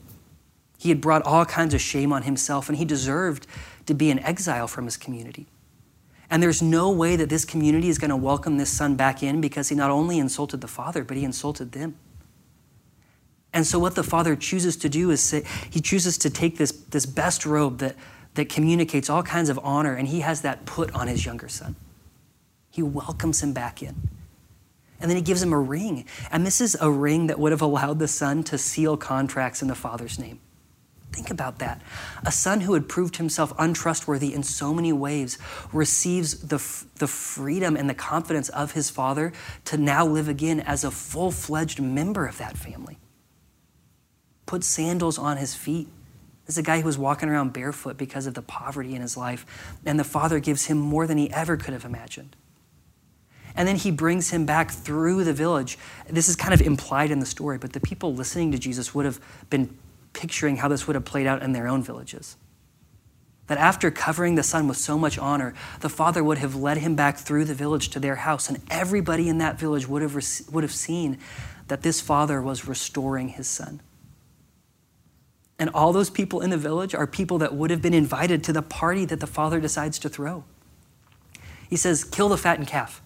He 0.76 0.88
had 0.88 1.00
brought 1.00 1.22
all 1.22 1.44
kinds 1.44 1.72
of 1.72 1.80
shame 1.80 2.12
on 2.12 2.22
himself, 2.22 2.68
and 2.68 2.76
he 2.76 2.84
deserved 2.84 3.46
to 3.86 3.94
be 3.94 4.10
in 4.10 4.18
exile 4.20 4.66
from 4.66 4.86
his 4.86 4.96
community. 4.96 5.46
And 6.28 6.42
there's 6.42 6.60
no 6.60 6.90
way 6.90 7.14
that 7.14 7.28
this 7.28 7.44
community 7.44 7.88
is 7.88 7.98
going 7.98 8.10
to 8.10 8.16
welcome 8.16 8.56
this 8.56 8.70
son 8.70 8.96
back 8.96 9.22
in 9.22 9.40
because 9.40 9.68
he 9.68 9.76
not 9.76 9.90
only 9.90 10.18
insulted 10.18 10.60
the 10.60 10.68
father, 10.68 11.04
but 11.04 11.16
he 11.16 11.24
insulted 11.24 11.70
them. 11.70 11.96
And 13.52 13.66
so, 13.66 13.78
what 13.78 13.94
the 13.94 14.02
father 14.02 14.36
chooses 14.36 14.76
to 14.78 14.88
do 14.88 15.10
is 15.10 15.20
say, 15.20 15.44
he 15.70 15.80
chooses 15.80 16.18
to 16.18 16.30
take 16.30 16.58
this, 16.58 16.72
this 16.72 17.06
best 17.06 17.46
robe 17.46 17.78
that, 17.78 17.96
that 18.34 18.48
communicates 18.48 19.08
all 19.08 19.22
kinds 19.22 19.48
of 19.48 19.58
honor, 19.62 19.94
and 19.94 20.08
he 20.08 20.20
has 20.20 20.42
that 20.42 20.66
put 20.66 20.92
on 20.94 21.08
his 21.08 21.24
younger 21.24 21.48
son. 21.48 21.76
He 22.70 22.82
welcomes 22.82 23.42
him 23.42 23.52
back 23.52 23.82
in. 23.82 24.10
And 25.00 25.10
then 25.10 25.16
he 25.16 25.22
gives 25.22 25.42
him 25.42 25.52
a 25.52 25.58
ring. 25.58 26.04
And 26.30 26.46
this 26.46 26.60
is 26.60 26.76
a 26.80 26.90
ring 26.90 27.26
that 27.26 27.38
would 27.38 27.52
have 27.52 27.62
allowed 27.62 27.98
the 27.98 28.08
son 28.08 28.42
to 28.44 28.58
seal 28.58 28.96
contracts 28.96 29.62
in 29.62 29.68
the 29.68 29.74
father's 29.74 30.18
name. 30.18 30.40
Think 31.12 31.30
about 31.30 31.58
that. 31.60 31.80
A 32.24 32.32
son 32.32 32.60
who 32.60 32.74
had 32.74 32.88
proved 32.88 33.16
himself 33.16 33.54
untrustworthy 33.58 34.34
in 34.34 34.42
so 34.42 34.74
many 34.74 34.92
ways 34.92 35.38
receives 35.72 36.40
the, 36.48 36.58
the 36.96 37.06
freedom 37.06 37.76
and 37.76 37.88
the 37.88 37.94
confidence 37.94 38.50
of 38.50 38.72
his 38.72 38.90
father 38.90 39.32
to 39.66 39.78
now 39.78 40.04
live 40.04 40.28
again 40.28 40.60
as 40.60 40.84
a 40.84 40.90
full 40.90 41.30
fledged 41.30 41.80
member 41.80 42.26
of 42.26 42.36
that 42.36 42.58
family 42.58 42.98
put 44.46 44.64
sandals 44.64 45.18
on 45.18 45.36
his 45.36 45.54
feet. 45.54 45.88
This 46.46 46.54
is 46.54 46.58
a 46.58 46.62
guy 46.62 46.80
who 46.80 46.86
was 46.86 46.96
walking 46.96 47.28
around 47.28 47.52
barefoot 47.52 47.96
because 47.96 48.26
of 48.26 48.34
the 48.34 48.42
poverty 48.42 48.94
in 48.94 49.02
his 49.02 49.16
life, 49.16 49.44
and 49.84 49.98
the 49.98 50.04
father 50.04 50.38
gives 50.38 50.66
him 50.66 50.78
more 50.78 51.06
than 51.06 51.18
he 51.18 51.30
ever 51.32 51.56
could 51.56 51.74
have 51.74 51.84
imagined. 51.84 52.36
And 53.56 53.66
then 53.66 53.76
he 53.76 53.90
brings 53.90 54.30
him 54.30 54.46
back 54.46 54.70
through 54.70 55.24
the 55.24 55.32
village. 55.32 55.78
This 56.08 56.28
is 56.28 56.36
kind 56.36 56.54
of 56.54 56.60
implied 56.60 57.10
in 57.10 57.20
the 57.20 57.26
story, 57.26 57.58
but 57.58 57.72
the 57.72 57.80
people 57.80 58.14
listening 58.14 58.52
to 58.52 58.58
Jesus 58.58 58.94
would 58.94 59.06
have 59.06 59.18
been 59.50 59.76
picturing 60.12 60.56
how 60.56 60.68
this 60.68 60.86
would 60.86 60.94
have 60.94 61.04
played 61.04 61.26
out 61.26 61.42
in 61.42 61.52
their 61.52 61.66
own 61.66 61.82
villages. 61.82 62.36
That 63.48 63.58
after 63.58 63.90
covering 63.90 64.34
the 64.34 64.42
son 64.42 64.68
with 64.68 64.76
so 64.76 64.98
much 64.98 65.18
honor, 65.18 65.54
the 65.80 65.88
father 65.88 66.22
would 66.22 66.38
have 66.38 66.54
led 66.54 66.78
him 66.78 66.96
back 66.96 67.16
through 67.16 67.44
the 67.44 67.54
village 67.54 67.90
to 67.90 68.00
their 68.00 68.16
house, 68.16 68.48
and 68.48 68.60
everybody 68.70 69.28
in 69.28 69.38
that 69.38 69.58
village 69.58 69.88
would 69.88 70.02
have, 70.02 70.14
would 70.52 70.64
have 70.64 70.72
seen 70.72 71.18
that 71.68 71.82
this 71.82 72.00
father 72.00 72.42
was 72.42 72.68
restoring 72.68 73.28
his 73.28 73.48
son. 73.48 73.80
And 75.58 75.70
all 75.70 75.92
those 75.92 76.10
people 76.10 76.40
in 76.40 76.50
the 76.50 76.56
village 76.56 76.94
are 76.94 77.06
people 77.06 77.38
that 77.38 77.54
would 77.54 77.70
have 77.70 77.80
been 77.80 77.94
invited 77.94 78.44
to 78.44 78.52
the 78.52 78.62
party 78.62 79.04
that 79.06 79.20
the 79.20 79.26
father 79.26 79.60
decides 79.60 79.98
to 80.00 80.08
throw. 80.08 80.44
He 81.68 81.76
says, 81.76 82.04
Kill 82.04 82.28
the 82.28 82.36
fattened 82.36 82.68
calf. 82.68 83.02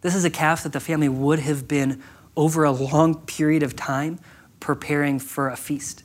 This 0.00 0.14
is 0.14 0.24
a 0.24 0.30
calf 0.30 0.62
that 0.64 0.72
the 0.72 0.80
family 0.80 1.08
would 1.08 1.38
have 1.38 1.68
been 1.68 2.02
over 2.36 2.64
a 2.64 2.72
long 2.72 3.14
period 3.26 3.62
of 3.62 3.76
time 3.76 4.18
preparing 4.60 5.18
for 5.18 5.48
a 5.48 5.56
feast. 5.56 6.02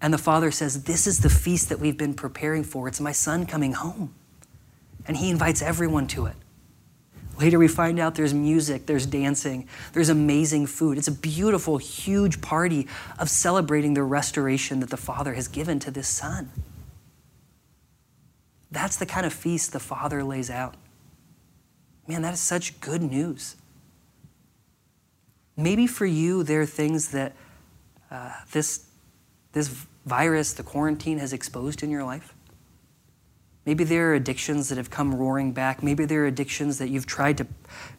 And 0.00 0.12
the 0.12 0.18
father 0.18 0.50
says, 0.50 0.84
This 0.84 1.06
is 1.06 1.20
the 1.20 1.30
feast 1.30 1.68
that 1.68 1.78
we've 1.80 1.96
been 1.96 2.14
preparing 2.14 2.64
for. 2.64 2.86
It's 2.86 3.00
my 3.00 3.12
son 3.12 3.46
coming 3.46 3.72
home. 3.72 4.14
And 5.06 5.16
he 5.16 5.30
invites 5.30 5.62
everyone 5.62 6.06
to 6.08 6.26
it. 6.26 6.36
Later, 7.42 7.58
we 7.58 7.66
find 7.66 7.98
out 7.98 8.14
there's 8.14 8.32
music, 8.32 8.86
there's 8.86 9.04
dancing, 9.04 9.66
there's 9.94 10.08
amazing 10.08 10.66
food. 10.66 10.96
It's 10.96 11.08
a 11.08 11.12
beautiful, 11.12 11.76
huge 11.78 12.40
party 12.40 12.86
of 13.18 13.28
celebrating 13.28 13.94
the 13.94 14.04
restoration 14.04 14.78
that 14.78 14.90
the 14.90 14.96
Father 14.96 15.34
has 15.34 15.48
given 15.48 15.80
to 15.80 15.90
this 15.90 16.06
Son. 16.06 16.50
That's 18.70 18.94
the 18.94 19.06
kind 19.06 19.26
of 19.26 19.32
feast 19.32 19.72
the 19.72 19.80
Father 19.80 20.22
lays 20.22 20.50
out. 20.50 20.76
Man, 22.06 22.22
that 22.22 22.32
is 22.32 22.38
such 22.38 22.80
good 22.80 23.02
news. 23.02 23.56
Maybe 25.56 25.88
for 25.88 26.06
you, 26.06 26.44
there 26.44 26.60
are 26.60 26.66
things 26.66 27.10
that 27.10 27.32
uh, 28.08 28.30
this, 28.52 28.86
this 29.50 29.66
virus, 30.06 30.52
the 30.52 30.62
quarantine, 30.62 31.18
has 31.18 31.32
exposed 31.32 31.82
in 31.82 31.90
your 31.90 32.04
life. 32.04 32.34
Maybe 33.64 33.84
there 33.84 34.10
are 34.10 34.14
addictions 34.14 34.68
that 34.68 34.78
have 34.78 34.90
come 34.90 35.14
roaring 35.14 35.52
back. 35.52 35.82
Maybe 35.82 36.04
there 36.04 36.24
are 36.24 36.26
addictions 36.26 36.78
that 36.78 36.88
you've 36.88 37.06
tried 37.06 37.38
to, 37.38 37.46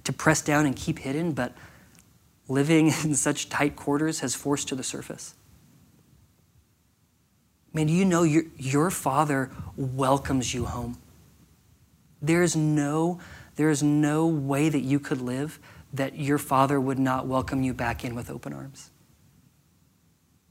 to 0.04 0.14
press 0.14 0.42
down 0.42 0.66
and 0.66 0.76
keep 0.76 1.00
hidden, 1.00 1.32
but 1.32 1.54
living 2.48 2.88
in 3.04 3.16
such 3.16 3.50
tight 3.50 3.76
quarters 3.76 4.20
has 4.20 4.36
forced 4.36 4.68
to 4.70 4.76
the 4.76 4.84
surface. 4.84 5.36
Man, 7.74 7.88
you 7.88 8.06
know 8.06 8.24
your, 8.24 8.44
your 8.58 8.92
father 8.92 9.50
welcomes 9.76 10.54
you 10.54 10.66
home. 10.66 10.98
There 12.22 12.44
is 12.44 12.56
no, 12.56 13.20
there 13.56 13.70
is 13.70 13.82
no 13.82 14.28
way 14.28 14.70
that 14.70 14.82
you 14.82 15.00
could 15.00 15.22
live 15.22 15.60
that 15.94 16.18
your 16.18 16.38
father 16.38 16.80
would 16.80 17.00
not 17.00 17.28
welcome 17.28 17.64
you 17.64 17.74
back 17.74 18.04
in 18.04 18.16
with 18.16 18.30
open 18.30 18.54
arms. 18.54 18.90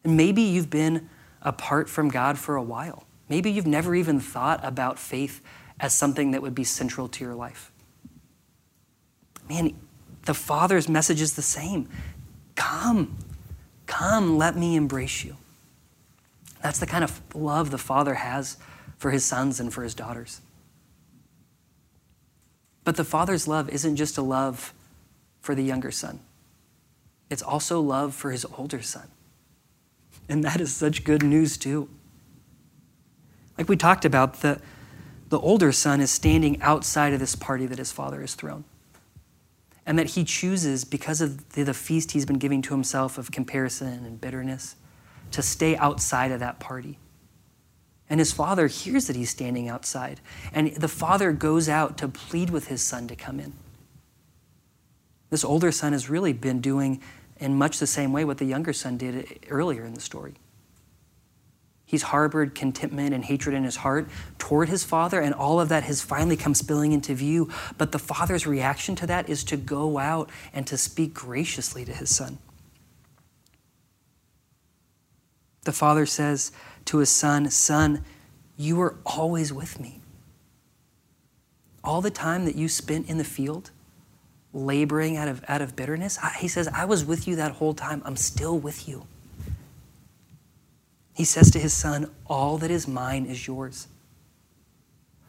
And 0.04 0.16
maybe 0.16 0.42
you've 0.42 0.70
been 0.70 1.08
apart 1.42 1.88
from 1.88 2.08
God 2.08 2.38
for 2.38 2.56
a 2.56 2.62
while. 2.62 3.04
Maybe 3.32 3.50
you've 3.50 3.66
never 3.66 3.94
even 3.94 4.20
thought 4.20 4.60
about 4.62 4.98
faith 4.98 5.40
as 5.80 5.94
something 5.94 6.32
that 6.32 6.42
would 6.42 6.54
be 6.54 6.64
central 6.64 7.08
to 7.08 7.24
your 7.24 7.34
life. 7.34 7.72
Man, 9.48 9.74
the 10.26 10.34
Father's 10.34 10.86
message 10.86 11.22
is 11.22 11.32
the 11.32 11.40
same. 11.40 11.88
Come, 12.56 13.16
come, 13.86 14.36
let 14.36 14.54
me 14.54 14.76
embrace 14.76 15.24
you. 15.24 15.38
That's 16.62 16.78
the 16.78 16.84
kind 16.84 17.02
of 17.02 17.22
love 17.34 17.70
the 17.70 17.78
Father 17.78 18.16
has 18.16 18.58
for 18.98 19.10
his 19.10 19.24
sons 19.24 19.58
and 19.58 19.72
for 19.72 19.82
his 19.82 19.94
daughters. 19.94 20.42
But 22.84 22.96
the 22.96 23.02
Father's 23.02 23.48
love 23.48 23.70
isn't 23.70 23.96
just 23.96 24.18
a 24.18 24.22
love 24.22 24.74
for 25.40 25.54
the 25.54 25.64
younger 25.64 25.90
son, 25.90 26.20
it's 27.30 27.40
also 27.40 27.80
love 27.80 28.14
for 28.14 28.30
his 28.30 28.44
older 28.58 28.82
son. 28.82 29.08
And 30.28 30.44
that 30.44 30.60
is 30.60 30.74
such 30.74 31.02
good 31.02 31.22
news, 31.22 31.56
too. 31.56 31.88
Like 33.62 33.68
we 33.68 33.76
talked 33.76 34.04
about, 34.04 34.40
the, 34.40 34.60
the 35.28 35.38
older 35.38 35.70
son 35.70 36.00
is 36.00 36.10
standing 36.10 36.60
outside 36.62 37.12
of 37.12 37.20
this 37.20 37.36
party 37.36 37.64
that 37.66 37.78
his 37.78 37.92
father 37.92 38.20
has 38.20 38.34
thrown. 38.34 38.64
And 39.86 39.96
that 40.00 40.08
he 40.08 40.24
chooses, 40.24 40.84
because 40.84 41.20
of 41.20 41.50
the, 41.50 41.62
the 41.62 41.72
feast 41.72 42.10
he's 42.10 42.26
been 42.26 42.40
giving 42.40 42.60
to 42.62 42.74
himself 42.74 43.18
of 43.18 43.30
comparison 43.30 44.04
and 44.04 44.20
bitterness, 44.20 44.74
to 45.30 45.42
stay 45.42 45.76
outside 45.76 46.32
of 46.32 46.40
that 46.40 46.58
party. 46.58 46.98
And 48.10 48.18
his 48.18 48.32
father 48.32 48.66
hears 48.66 49.06
that 49.06 49.14
he's 49.14 49.30
standing 49.30 49.68
outside. 49.68 50.18
And 50.52 50.74
the 50.74 50.88
father 50.88 51.30
goes 51.30 51.68
out 51.68 51.96
to 51.98 52.08
plead 52.08 52.50
with 52.50 52.66
his 52.66 52.82
son 52.82 53.06
to 53.06 53.14
come 53.14 53.38
in. 53.38 53.52
This 55.30 55.44
older 55.44 55.70
son 55.70 55.92
has 55.92 56.10
really 56.10 56.32
been 56.32 56.60
doing, 56.60 57.00
in 57.36 57.54
much 57.54 57.78
the 57.78 57.86
same 57.86 58.12
way, 58.12 58.24
what 58.24 58.38
the 58.38 58.44
younger 58.44 58.72
son 58.72 58.96
did 58.96 59.46
earlier 59.48 59.84
in 59.84 59.94
the 59.94 60.00
story. 60.00 60.34
He's 61.92 62.04
harbored 62.04 62.54
contentment 62.54 63.12
and 63.12 63.22
hatred 63.22 63.54
in 63.54 63.64
his 63.64 63.76
heart 63.76 64.08
toward 64.38 64.70
his 64.70 64.82
father, 64.82 65.20
and 65.20 65.34
all 65.34 65.60
of 65.60 65.68
that 65.68 65.82
has 65.82 66.00
finally 66.00 66.38
come 66.38 66.54
spilling 66.54 66.92
into 66.92 67.14
view. 67.14 67.50
But 67.76 67.92
the 67.92 67.98
father's 67.98 68.46
reaction 68.46 68.96
to 68.96 69.06
that 69.08 69.28
is 69.28 69.44
to 69.44 69.58
go 69.58 69.98
out 69.98 70.30
and 70.54 70.66
to 70.68 70.78
speak 70.78 71.12
graciously 71.12 71.84
to 71.84 71.92
his 71.92 72.08
son. 72.08 72.38
The 75.64 75.72
father 75.72 76.06
says 76.06 76.50
to 76.86 76.96
his 76.96 77.10
son, 77.10 77.50
Son, 77.50 78.02
you 78.56 78.80
are 78.80 78.96
always 79.04 79.52
with 79.52 79.78
me. 79.78 80.00
All 81.84 82.00
the 82.00 82.10
time 82.10 82.46
that 82.46 82.54
you 82.54 82.70
spent 82.70 83.10
in 83.10 83.18
the 83.18 83.22
field, 83.22 83.70
laboring 84.54 85.18
out 85.18 85.28
of, 85.28 85.44
out 85.46 85.60
of 85.60 85.76
bitterness, 85.76 86.18
he 86.38 86.48
says, 86.48 86.68
I 86.68 86.86
was 86.86 87.04
with 87.04 87.28
you 87.28 87.36
that 87.36 87.52
whole 87.52 87.74
time. 87.74 88.00
I'm 88.06 88.16
still 88.16 88.58
with 88.58 88.88
you. 88.88 89.06
He 91.14 91.24
says 91.24 91.50
to 91.50 91.58
his 91.58 91.72
son, 91.72 92.10
All 92.26 92.58
that 92.58 92.70
is 92.70 92.88
mine 92.88 93.26
is 93.26 93.46
yours. 93.46 93.88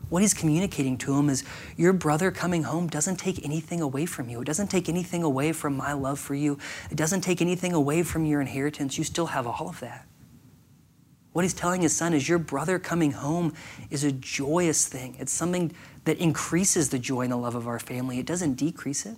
what 0.09 0.21
he's 0.21 0.33
communicating 0.33 0.97
to 0.99 1.15
him 1.17 1.29
is 1.29 1.43
your 1.75 1.91
brother 1.91 2.29
coming 2.29 2.63
home 2.63 2.87
doesn't 2.87 3.17
take 3.17 3.43
anything 3.43 3.81
away 3.81 4.05
from 4.05 4.29
you. 4.29 4.41
It 4.41 4.45
doesn't 4.45 4.67
take 4.67 4.87
anything 4.87 5.23
away 5.23 5.53
from 5.53 5.75
my 5.75 5.93
love 5.93 6.19
for 6.19 6.35
you. 6.35 6.59
It 6.91 6.95
doesn't 6.95 7.21
take 7.21 7.41
anything 7.41 7.73
away 7.73 8.03
from 8.03 8.25
your 8.25 8.39
inheritance. 8.39 8.97
You 8.97 9.03
still 9.03 9.27
have 9.27 9.47
all 9.47 9.69
of 9.69 9.79
that. 9.79 10.05
What 11.33 11.43
he's 11.43 11.55
telling 11.55 11.81
his 11.81 11.95
son 11.95 12.13
is 12.13 12.29
your 12.29 12.37
brother 12.37 12.77
coming 12.77 13.11
home 13.11 13.53
is 13.89 14.03
a 14.03 14.11
joyous 14.11 14.87
thing. 14.87 15.15
It's 15.17 15.31
something 15.31 15.73
that 16.05 16.19
increases 16.19 16.89
the 16.89 16.99
joy 16.99 17.21
and 17.21 17.31
the 17.31 17.37
love 17.37 17.55
of 17.55 17.67
our 17.67 17.79
family, 17.79 18.19
it 18.19 18.25
doesn't 18.27 18.53
decrease 18.53 19.05
it. 19.05 19.17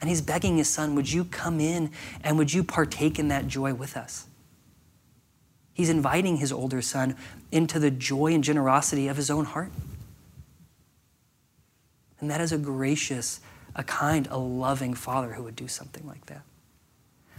And 0.00 0.08
he's 0.08 0.22
begging 0.22 0.56
his 0.56 0.70
son, 0.70 0.94
Would 0.94 1.12
you 1.12 1.24
come 1.24 1.60
in 1.60 1.90
and 2.22 2.38
would 2.38 2.54
you 2.54 2.62
partake 2.62 3.18
in 3.18 3.28
that 3.28 3.48
joy 3.48 3.74
with 3.74 3.96
us? 3.96 4.28
He's 5.80 5.88
inviting 5.88 6.36
his 6.36 6.52
older 6.52 6.82
son 6.82 7.16
into 7.50 7.78
the 7.78 7.90
joy 7.90 8.34
and 8.34 8.44
generosity 8.44 9.08
of 9.08 9.16
his 9.16 9.30
own 9.30 9.46
heart. 9.46 9.72
And 12.20 12.30
that 12.30 12.42
is 12.42 12.52
a 12.52 12.58
gracious, 12.58 13.40
a 13.74 13.82
kind, 13.82 14.28
a 14.30 14.36
loving 14.36 14.92
father 14.92 15.32
who 15.32 15.42
would 15.44 15.56
do 15.56 15.68
something 15.68 16.06
like 16.06 16.26
that. 16.26 16.42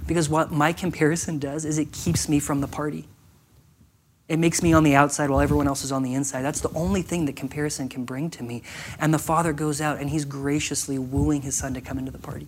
Because 0.08 0.28
what 0.28 0.52
my 0.52 0.74
comparison 0.74 1.38
does 1.38 1.66
is 1.66 1.78
it 1.78 1.92
keeps 1.92 2.28
me 2.28 2.40
from 2.40 2.62
the 2.62 2.68
party. 2.68 3.06
It 4.28 4.40
makes 4.40 4.64
me 4.64 4.74
on 4.74 4.84
the 4.84 4.96
outside 4.96 5.30
while 5.30 5.42
everyone 5.42 5.68
else 5.68 5.84
is 5.84 5.92
on 5.92 6.02
the 6.02 6.16
inside. 6.16 6.42
That's 6.42 6.62
the 6.62 6.74
only 6.74 7.04
thing 7.04 7.26
that 7.26 7.36
comparison 7.36 7.90
can 7.90 8.06
bring 8.06 8.32
to 8.32 8.44
me. 8.44 8.64
And 8.98 9.14
the 9.14 9.20
father 9.20 9.54
goes 9.54 9.82
out 9.82 10.00
and 10.00 10.10
he's 10.10 10.26
graciously 10.26 10.98
wooing 10.98 11.44
his 11.44 11.56
son 11.56 11.76
to 11.76 11.82
come 11.82 12.00
into 12.00 12.10
the 12.10 12.18
party. 12.18 12.48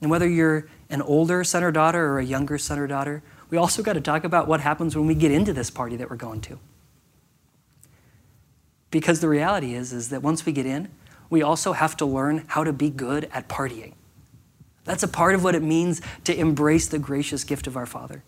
And 0.00 0.10
whether 0.10 0.26
you're 0.26 0.68
an 0.88 1.02
older 1.02 1.44
son 1.44 1.62
or 1.62 1.70
daughter 1.70 2.02
or 2.06 2.18
a 2.18 2.24
younger 2.24 2.56
son 2.56 2.78
or 2.78 2.86
daughter, 2.86 3.22
we 3.54 3.58
also 3.58 3.84
got 3.84 3.92
to 3.92 4.00
talk 4.00 4.24
about 4.24 4.48
what 4.48 4.60
happens 4.60 4.96
when 4.96 5.06
we 5.06 5.14
get 5.14 5.30
into 5.30 5.52
this 5.52 5.70
party 5.70 5.94
that 5.94 6.10
we're 6.10 6.16
going 6.16 6.40
to. 6.40 6.58
Because 8.90 9.20
the 9.20 9.28
reality 9.28 9.76
is, 9.76 9.92
is 9.92 10.08
that 10.08 10.24
once 10.24 10.44
we 10.44 10.50
get 10.50 10.66
in, 10.66 10.88
we 11.30 11.40
also 11.40 11.72
have 11.72 11.96
to 11.98 12.04
learn 12.04 12.46
how 12.48 12.64
to 12.64 12.72
be 12.72 12.90
good 12.90 13.28
at 13.32 13.48
partying. 13.48 13.92
That's 14.82 15.04
a 15.04 15.08
part 15.08 15.36
of 15.36 15.44
what 15.44 15.54
it 15.54 15.62
means 15.62 16.02
to 16.24 16.36
embrace 16.36 16.88
the 16.88 16.98
gracious 16.98 17.44
gift 17.44 17.68
of 17.68 17.76
our 17.76 17.86
Father. 17.86 18.24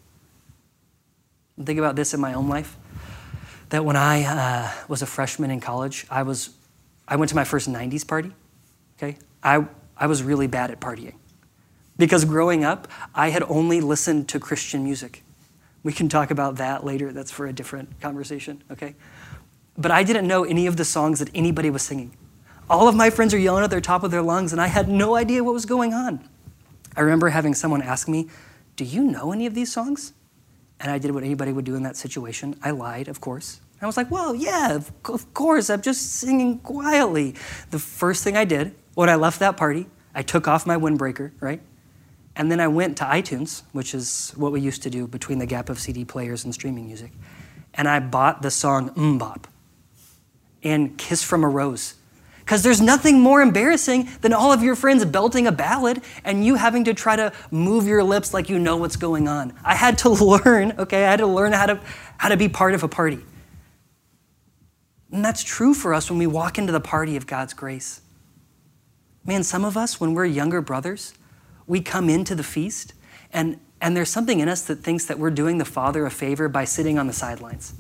Think 1.61 1.81
about 1.81 1.97
this 1.97 2.15
in 2.15 2.21
my 2.21 2.33
own 2.33 2.49
life. 2.49 2.77
That 3.71 3.85
when 3.85 3.97
I 3.97 4.23
uh, 4.23 4.71
was 4.87 5.03
a 5.03 5.07
freshman 5.07 5.51
in 5.51 5.59
college, 5.59 6.07
I 6.09 6.23
was, 6.23 6.51
I 7.09 7.17
went 7.17 7.31
to 7.31 7.35
my 7.35 7.43
first 7.43 7.69
'90s 7.69 8.07
party. 8.07 8.31
Okay, 8.97 9.19
I 9.43 9.67
I 9.97 10.07
was 10.07 10.23
really 10.23 10.47
bad 10.47 10.71
at 10.71 10.79
partying, 10.79 11.15
because 11.99 12.25
growing 12.25 12.65
up, 12.65 12.89
I 13.15 13.31
had 13.31 13.43
only 13.45 13.81
listened 13.81 14.29
to 14.29 14.41
Christian 14.41 14.85
music. 14.85 15.23
We 15.83 15.93
can 15.93 16.09
talk 16.09 16.31
about 16.31 16.57
that 16.57 16.85
later. 16.85 17.13
That's 17.13 17.31
for 17.31 17.47
a 17.47 17.53
different 17.53 18.01
conversation. 18.01 18.63
Okay, 18.71 18.95
but 19.79 19.91
I 19.91 20.03
didn't 20.03 20.27
know 20.27 20.45
any 20.45 20.67
of 20.67 20.77
the 20.77 20.85
songs 20.85 21.19
that 21.19 21.31
anybody 21.35 21.71
was 21.71 21.83
singing. 21.83 22.17
All 22.69 22.89
of 22.89 22.97
my 22.97 23.11
friends 23.11 23.33
are 23.33 23.39
yelling 23.39 23.63
at 23.63 23.71
the 23.71 23.81
top 23.81 24.03
of 24.03 24.11
their 24.11 24.23
lungs, 24.23 24.53
and 24.53 24.61
I 24.61 24.67
had 24.67 24.89
no 24.89 25.15
idea 25.15 25.45
what 25.45 25.55
was 25.55 25.67
going 25.67 25.95
on. 25.95 26.29
I 26.97 27.03
remember 27.03 27.29
having 27.29 27.55
someone 27.55 27.83
ask 27.83 28.09
me, 28.09 28.29
"Do 28.75 28.85
you 28.85 29.05
know 29.05 29.33
any 29.33 29.47
of 29.47 29.55
these 29.55 29.73
songs?" 29.73 30.13
And 30.81 30.91
I 30.91 30.99
did 30.99 31.13
what 31.13 31.23
anybody 31.23 31.53
would 31.53 31.65
do 31.65 31.75
in 31.75 31.83
that 31.85 31.97
situation. 31.97 32.55
I 32.63 32.71
lied, 32.71 33.09
of 33.09 33.21
course. 33.21 33.61
I 33.81 33.87
was 33.87 33.97
like, 33.97 34.11
well, 34.11 34.35
yeah, 34.35 34.75
of 34.75 35.35
course, 35.35 35.69
I'm 35.69 35.83
just 35.83 36.15
singing 36.15 36.59
quietly. 36.61 37.35
The 37.71 37.79
first 37.79 38.25
thing 38.25 38.37
I 38.37 38.45
did 38.45 38.75
when 38.95 39.09
I 39.09 39.17
left 39.17 39.39
that 39.41 39.57
party, 39.57 39.87
I 40.15 40.23
took 40.23 40.49
off 40.49 40.67
my 40.67 40.77
windbreaker, 40.77 41.33
right? 41.41 41.61
And 42.37 42.53
then 42.53 42.61
I 42.61 42.69
went 42.69 42.99
to 42.99 43.05
iTunes, 43.05 43.63
which 43.73 43.95
is 43.95 44.33
what 44.37 44.53
we 44.53 44.61
used 44.61 44.83
to 44.83 44.91
do 44.91 45.07
between 45.07 45.39
the 45.39 45.47
gap 45.47 45.71
of 45.71 45.79
CD 45.79 46.05
players 46.05 46.45
and 46.45 46.53
streaming 46.53 46.87
music. 46.87 47.11
And 47.75 47.89
I 47.89 47.99
bought 47.99 48.43
the 48.43 48.51
song 48.51 48.91
MMMBop 48.91 49.45
and 50.63 50.97
Kiss 50.99 51.23
from 51.23 51.45
a 51.45 51.49
Rose 51.49 51.95
because 52.41 52.63
there's 52.63 52.81
nothing 52.81 53.21
more 53.21 53.43
embarrassing 53.43 54.09
than 54.21 54.33
all 54.33 54.53
of 54.53 54.63
your 54.63 54.77
friends 54.77 55.05
belting 55.05 55.49
a 55.49 55.53
ballad 55.53 56.01
and 56.25 56.45
you 56.47 56.55
having 56.55 56.85
to 56.85 56.95
try 56.95 57.17
to 57.17 57.33
move 57.51 57.89
your 57.89 58.05
lips 58.05 58.33
like 58.33 58.49
you 58.49 58.59
know 58.59 58.77
what's 58.77 58.95
going 58.95 59.27
on. 59.27 59.53
I 59.65 59.75
had 59.75 59.99
to 59.99 60.09
learn, 60.25 60.73
okay, 60.79 61.05
I 61.05 61.11
had 61.11 61.19
to 61.19 61.27
learn 61.27 61.53
how 61.53 61.67
to, 61.67 61.81
how 62.19 62.29
to 62.29 62.37
be 62.37 62.49
part 62.49 62.75
of 62.75 62.85
a 62.85 62.89
party. 62.89 63.19
And 65.11 65.25
that's 65.25 65.43
true 65.43 65.75
for 65.75 65.93
us 65.93 66.09
when 66.09 66.19
we 66.19 66.27
walk 66.29 66.57
into 66.57 66.73
the 66.73 66.81
party 66.81 67.17
of 67.17 67.27
God's 67.27 67.53
grace. 67.53 68.01
Man, 69.25 69.43
some 69.43 69.65
of 69.65 69.77
us, 69.77 70.01
when 70.01 70.15
we're 70.15 70.27
younger 70.27 70.61
brothers, 70.61 71.15
we 71.67 71.81
come 71.81 72.09
into 72.09 72.35
the 72.35 72.43
feast 72.43 72.95
and, 73.33 73.59
and 73.81 73.97
there's 73.97 74.11
something 74.11 74.41
in 74.41 74.49
us 74.49 74.63
that 74.63 74.77
thinks 74.77 75.05
that 75.07 75.19
we're 75.19 75.31
doing 75.31 75.59
the 75.59 75.65
Father 75.65 76.07
a 76.07 76.11
favor 76.11 76.49
by 76.49 76.65
sitting 76.65 76.99
on 76.99 77.07
the 77.07 77.13
sidelines. 77.13 77.75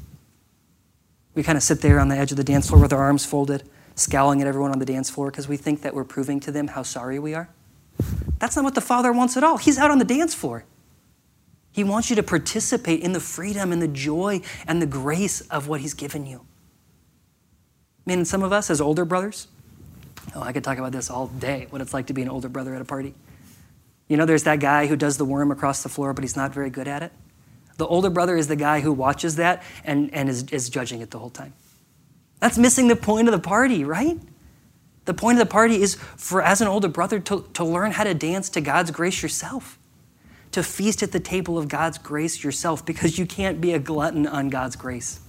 We 1.34 1.42
kind 1.42 1.56
of 1.56 1.62
sit 1.62 1.80
there 1.80 2.00
on 2.00 2.08
the 2.08 2.16
edge 2.16 2.30
of 2.30 2.36
the 2.36 2.44
dance 2.44 2.68
floor 2.68 2.80
with 2.80 2.92
our 2.92 3.02
arms 3.02 3.24
folded 3.24 3.68
scowling 3.96 4.42
at 4.42 4.46
everyone 4.46 4.70
on 4.70 4.78
the 4.78 4.84
dance 4.86 5.10
floor 5.10 5.30
because 5.30 5.48
we 5.48 5.56
think 5.56 5.82
that 5.82 5.94
we're 5.94 6.04
proving 6.04 6.38
to 6.40 6.52
them 6.52 6.68
how 6.68 6.82
sorry 6.82 7.18
we 7.18 7.34
are. 7.34 7.48
That's 8.38 8.54
not 8.54 8.64
what 8.64 8.74
the 8.74 8.80
Father 8.80 9.12
wants 9.12 9.36
at 9.36 9.42
all. 9.42 9.56
He's 9.56 9.78
out 9.78 9.90
on 9.90 9.98
the 9.98 10.04
dance 10.04 10.34
floor. 10.34 10.64
He 11.72 11.82
wants 11.82 12.10
you 12.10 12.16
to 12.16 12.22
participate 12.22 13.00
in 13.00 13.12
the 13.12 13.20
freedom 13.20 13.72
and 13.72 13.82
the 13.82 13.88
joy 13.88 14.42
and 14.66 14.80
the 14.80 14.86
grace 14.86 15.40
of 15.42 15.68
what 15.68 15.80
He's 15.80 15.94
given 15.94 16.26
you. 16.26 16.46
I 18.06 18.14
mean, 18.14 18.24
some 18.24 18.42
of 18.42 18.52
us 18.52 18.70
as 18.70 18.80
older 18.80 19.04
brothers, 19.04 19.48
oh, 20.34 20.42
I 20.42 20.52
could 20.52 20.62
talk 20.62 20.78
about 20.78 20.92
this 20.92 21.10
all 21.10 21.26
day, 21.26 21.66
what 21.70 21.82
it's 21.82 21.92
like 21.92 22.06
to 22.06 22.14
be 22.14 22.22
an 22.22 22.28
older 22.28 22.48
brother 22.48 22.74
at 22.74 22.80
a 22.80 22.84
party. 22.84 23.14
You 24.08 24.16
know, 24.16 24.24
there's 24.24 24.44
that 24.44 24.60
guy 24.60 24.86
who 24.86 24.96
does 24.96 25.16
the 25.16 25.24
worm 25.24 25.50
across 25.50 25.82
the 25.82 25.88
floor, 25.88 26.12
but 26.12 26.22
he's 26.22 26.36
not 26.36 26.54
very 26.54 26.70
good 26.70 26.86
at 26.86 27.02
it. 27.02 27.12
The 27.76 27.86
older 27.86 28.10
brother 28.10 28.36
is 28.36 28.48
the 28.48 28.56
guy 28.56 28.80
who 28.80 28.92
watches 28.92 29.36
that 29.36 29.62
and, 29.84 30.12
and 30.14 30.28
is, 30.28 30.44
is 30.44 30.70
judging 30.70 31.00
it 31.00 31.10
the 31.10 31.18
whole 31.18 31.30
time. 31.30 31.52
That's 32.40 32.58
missing 32.58 32.88
the 32.88 32.96
point 32.96 33.28
of 33.28 33.32
the 33.32 33.40
party, 33.40 33.84
right? 33.84 34.18
The 35.04 35.14
point 35.14 35.38
of 35.38 35.46
the 35.46 35.50
party 35.50 35.80
is 35.82 35.94
for, 35.94 36.42
as 36.42 36.60
an 36.60 36.68
older 36.68 36.88
brother, 36.88 37.18
to, 37.20 37.48
to 37.54 37.64
learn 37.64 37.92
how 37.92 38.04
to 38.04 38.14
dance 38.14 38.48
to 38.50 38.60
God's 38.60 38.90
grace 38.90 39.22
yourself, 39.22 39.78
to 40.52 40.62
feast 40.62 41.02
at 41.02 41.12
the 41.12 41.20
table 41.20 41.58
of 41.58 41.68
God's 41.68 41.98
grace 41.98 42.42
yourself, 42.42 42.84
because 42.84 43.18
you 43.18 43.26
can't 43.26 43.60
be 43.60 43.72
a 43.72 43.78
glutton 43.78 44.26
on 44.26 44.48
God's 44.48 44.76
grace. 44.76 45.20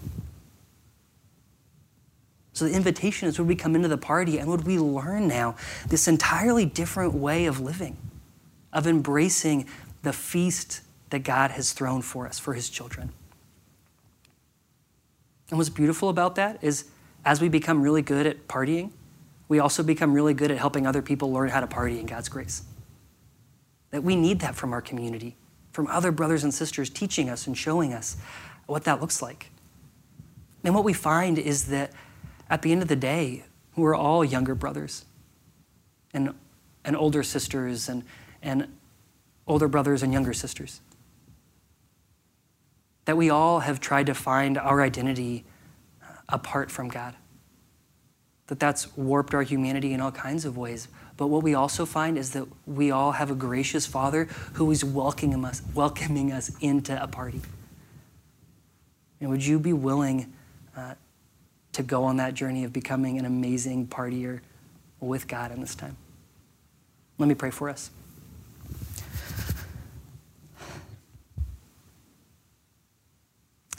So 2.54 2.66
the 2.66 2.74
invitation 2.74 3.28
is 3.28 3.38
would 3.38 3.48
we 3.48 3.56
come 3.56 3.76
into 3.76 3.88
the 3.88 4.00
party 4.00 4.40
and 4.40 4.50
would 4.50 4.66
we 4.66 4.80
learn 4.80 5.28
now 5.28 5.56
this 5.90 6.08
entirely 6.08 6.66
different 6.66 7.14
way 7.14 7.46
of 7.46 7.60
living, 7.60 7.98
of 8.74 8.88
embracing 8.88 9.68
the 10.04 10.14
feast 10.14 10.82
that 11.10 11.20
God 11.20 11.52
has 11.52 11.74
thrown 11.74 12.02
for 12.02 12.28
us, 12.28 12.40
for 12.40 12.54
his 12.54 12.70
children. 12.70 13.12
And 15.50 15.58
what's 15.58 15.70
beautiful 15.70 16.10
about 16.10 16.36
that 16.36 16.60
is 16.62 16.86
as 17.24 17.42
we 17.42 17.50
become 17.50 17.82
really 17.82 18.02
good 18.02 18.28
at 18.28 18.48
partying, 18.48 18.92
we 19.48 19.60
also 19.60 19.82
become 19.82 20.14
really 20.14 20.34
good 20.34 20.52
at 20.52 20.58
helping 20.58 20.86
other 20.86 21.02
people 21.02 21.32
learn 21.32 21.50
how 21.50 21.62
to 21.62 21.68
party 21.68 22.00
in 22.00 22.06
God's 22.06 22.28
grace. 22.28 22.64
That 23.92 24.04
we 24.04 24.16
need 24.16 24.42
that 24.42 24.56
from 24.56 24.74
our 24.74 24.82
community, 24.82 25.38
from 25.72 25.88
other 25.88 26.12
brothers 26.12 26.44
and 26.44 26.54
sisters 26.54 26.90
teaching 26.90 27.30
us 27.30 27.48
and 27.48 27.58
showing 27.58 27.94
us 27.94 28.18
what 28.66 28.84
that 28.84 29.00
looks 29.00 29.22
like. 29.22 29.52
And 30.64 30.76
what 30.76 30.84
we 30.84 30.92
find 30.92 31.40
is 31.40 31.66
that 31.68 31.92
at 32.50 32.62
the 32.62 32.74
end 32.74 32.82
of 32.82 32.90
the 32.90 32.96
day, 32.98 33.46
we're 33.78 33.96
all 33.96 34.26
younger 34.26 34.56
brothers 34.56 35.06
and, 36.14 36.34
and 36.84 36.98
older 36.98 37.24
sisters 37.24 37.88
and, 37.88 38.04
and 38.42 38.68
older 39.48 39.68
brothers 39.68 40.04
and 40.04 40.12
younger 40.14 40.34
sisters. 40.34 40.82
That 43.06 43.18
we 43.18 43.30
all 43.30 43.62
have 43.62 43.80
tried 43.80 44.08
to 44.08 44.14
find 44.14 44.58
our 44.58 44.82
identity 44.82 45.46
apart 46.30 46.70
from 46.70 46.90
God. 46.90 47.16
That 48.48 48.60
that's 48.60 48.96
warped 48.98 49.34
our 49.34 49.44
humanity 49.44 49.94
in 49.94 50.02
all 50.02 50.12
kinds 50.12 50.46
of 50.46 50.58
ways. 50.58 50.88
But 51.16 51.28
what 51.28 51.44
we 51.44 51.54
also 51.54 51.86
find 51.86 52.18
is 52.18 52.32
that 52.32 52.48
we 52.66 52.92
all 52.92 53.14
have 53.14 53.32
a 53.32 53.36
gracious 53.36 53.86
Father 53.86 54.26
who 54.54 54.70
is 54.72 54.84
welcoming 54.84 55.44
us, 55.44 55.62
welcoming 55.74 56.32
us 56.32 56.52
into 56.62 57.02
a 57.02 57.08
party. 57.08 57.42
And 59.20 59.30
would 59.30 59.44
you 59.44 59.58
be 59.58 59.74
willing 59.74 60.32
uh, 60.76 60.94
to 61.74 61.84
go 61.84 62.04
on 62.04 62.18
that 62.18 62.36
journey 62.36 62.64
of 62.64 62.72
becoming 62.72 63.18
an 63.18 63.26
amazing 63.26 63.88
partier 63.88 64.42
with 65.00 65.28
God 65.28 65.52
in 65.52 65.60
this 65.60 65.76
time? 65.76 65.98
Let 67.18 67.28
me 67.28 67.36
pray 67.36 67.50
for 67.50 67.70
us. 67.70 67.90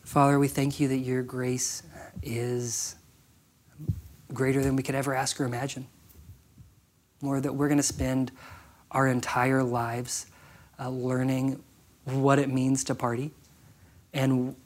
Father, 0.08 0.38
we 0.38 0.48
thank 0.48 0.80
you 0.80 0.88
that 0.88 0.96
your 0.96 1.22
grace 1.22 1.82
is 2.22 2.96
greater 4.32 4.62
than 4.62 4.74
we 4.74 4.82
could 4.82 4.94
ever 4.94 5.14
ask 5.14 5.38
or 5.38 5.44
imagine. 5.44 5.86
Lord, 7.20 7.42
that 7.42 7.52
we're 7.52 7.68
going 7.68 7.76
to 7.76 7.82
spend 7.82 8.32
our 8.90 9.06
entire 9.06 9.62
lives 9.62 10.24
uh, 10.80 10.88
learning 10.88 11.62
what 12.04 12.38
it 12.38 12.48
means 12.48 12.84
to 12.84 12.94
party, 12.94 13.32
and 14.14 14.56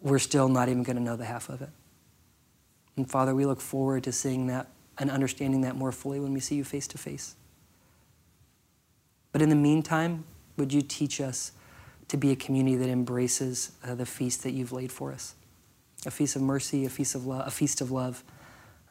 we're 0.00 0.20
still 0.20 0.48
not 0.48 0.68
even 0.68 0.84
going 0.84 0.94
to 0.94 1.02
know 1.02 1.16
the 1.16 1.24
half 1.24 1.48
of 1.48 1.60
it. 1.60 1.70
And 2.96 3.10
Father, 3.10 3.34
we 3.34 3.44
look 3.44 3.60
forward 3.60 4.04
to 4.04 4.12
seeing 4.12 4.46
that 4.46 4.68
and 4.96 5.10
understanding 5.10 5.62
that 5.62 5.74
more 5.74 5.90
fully 5.90 6.20
when 6.20 6.32
we 6.32 6.38
see 6.38 6.54
you 6.54 6.62
face 6.62 6.86
to 6.86 6.98
face. 6.98 7.34
But 9.32 9.42
in 9.42 9.48
the 9.48 9.56
meantime, 9.56 10.22
would 10.56 10.72
you 10.72 10.82
teach 10.82 11.20
us 11.20 11.50
to 12.12 12.16
be 12.16 12.30
a 12.30 12.36
community 12.36 12.76
that 12.76 12.88
embraces 12.88 13.72
uh, 13.84 13.94
the 13.94 14.06
feast 14.06 14.44
that 14.44 14.52
you've 14.52 14.72
laid 14.72 14.90
for 14.90 15.12
us? 15.12 15.34
a 16.06 16.10
feast 16.10 16.36
of 16.36 16.42
mercy, 16.42 16.84
a 16.84 16.90
feast 16.90 17.14
of 17.14 17.26
love, 17.26 17.46
a 17.46 17.50
feast 17.50 17.80
of 17.80 17.90
love. 17.90 18.24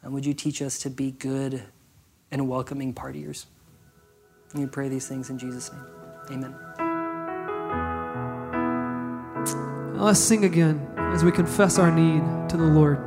And 0.02 0.12
would 0.12 0.26
you 0.26 0.34
teach 0.34 0.62
us 0.62 0.78
to 0.80 0.90
be 0.90 1.12
good 1.12 1.62
and 2.30 2.48
welcoming 2.48 2.94
partiers? 2.94 3.46
We 4.54 4.66
pray 4.66 4.88
these 4.88 5.06
things 5.06 5.30
in 5.30 5.38
Jesus' 5.38 5.70
name. 5.72 5.86
Amen. 6.30 6.56
Now 9.94 10.04
let's 10.04 10.20
sing 10.20 10.44
again 10.44 10.88
as 10.96 11.24
we 11.24 11.32
confess 11.32 11.78
our 11.78 11.90
need 11.90 12.48
to 12.50 12.56
the 12.56 12.64
Lord. 12.64 12.98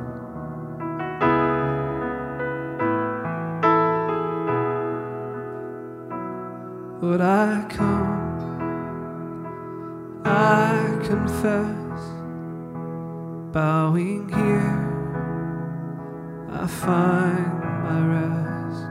Would 7.02 7.20
I 7.20 7.66
come, 7.68 8.05
confess, 11.06 12.02
bowing 13.52 14.28
here, 14.28 14.76
I 16.50 16.66
find 16.66 17.60
my 17.86 18.00
rest. 18.14 18.82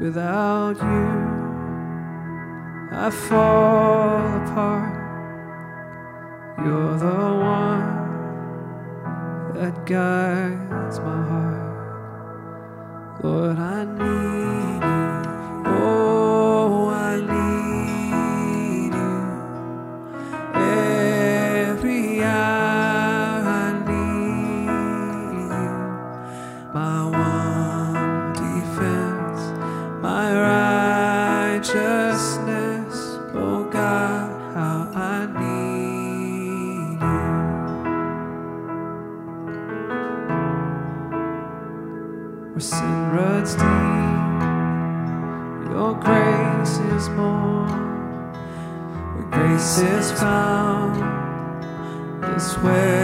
Without 0.00 0.76
you, 0.82 1.10
I 2.90 3.10
fall 3.10 4.22
apart. 4.42 4.96
You're 6.64 6.98
the 6.98 7.22
one 7.62 7.98
that 9.54 9.74
guides 9.86 10.98
my 10.98 11.22
heart. 11.30 11.68
Lord, 13.22 13.56
I 13.56 13.84
need 13.84 14.57
Grace 49.68 49.80
is 49.82 50.12
found, 50.12 50.96
is 52.36 52.54
where 52.62 52.97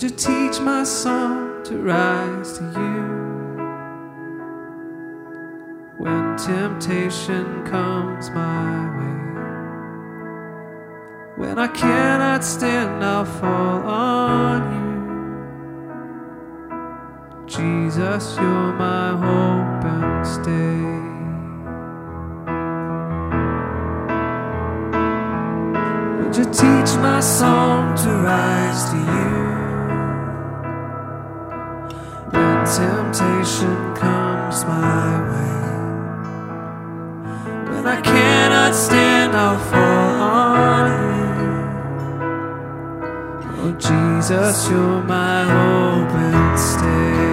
would 0.00 0.10
you 0.10 0.16
teach 0.16 0.60
my 0.60 0.82
song 0.82 1.62
to 1.62 1.76
rise 1.76 2.56
to 2.56 2.64
you? 2.64 3.02
When 5.98 6.38
temptation 6.38 7.62
comes 7.66 8.30
my 8.30 8.96
way, 8.96 9.20
when 11.36 11.58
I 11.58 11.68
cannot 11.68 12.42
stand, 12.42 13.04
I'll 13.04 13.26
fall 13.26 13.82
on 13.82 14.72
you. 14.72 14.80
Jesus, 17.46 18.36
you're 18.36 18.72
my 18.72 19.10
hope 19.26 19.84
and 19.84 20.26
stay. 20.26 20.80
Would 26.22 26.36
you 26.38 26.44
teach 26.44 26.96
my 27.02 27.20
song 27.20 27.94
to 27.96 28.08
rise 28.08 28.90
to 28.92 28.96
you? 28.96 29.59
Temptation 32.76 33.94
comes 33.96 34.64
my 34.64 35.10
way, 35.30 35.56
when 37.70 37.84
I 37.86 38.00
cannot 38.00 38.74
stand, 38.74 39.34
I'll 39.34 39.58
fall 39.70 40.22
on 40.22 40.90
you. 41.18 41.50
Oh, 43.62 43.72
Jesus, 43.72 44.70
you're 44.70 45.02
my 45.02 45.42
hope 45.44 46.14
and 46.14 46.58
stay. 46.58 47.29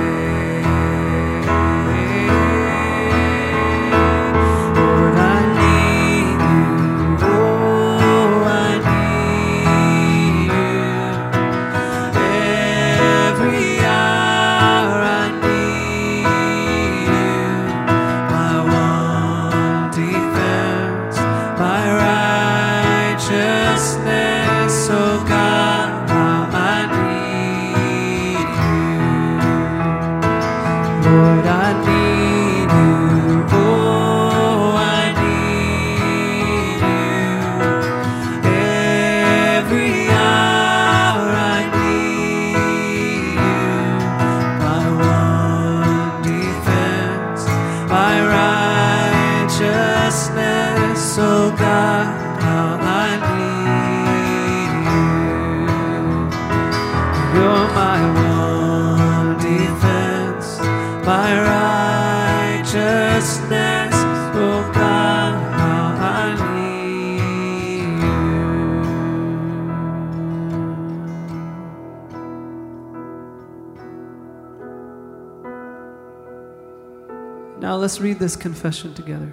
Read 78.17 78.23
this 78.23 78.35
confession 78.35 78.95
together. 78.95 79.31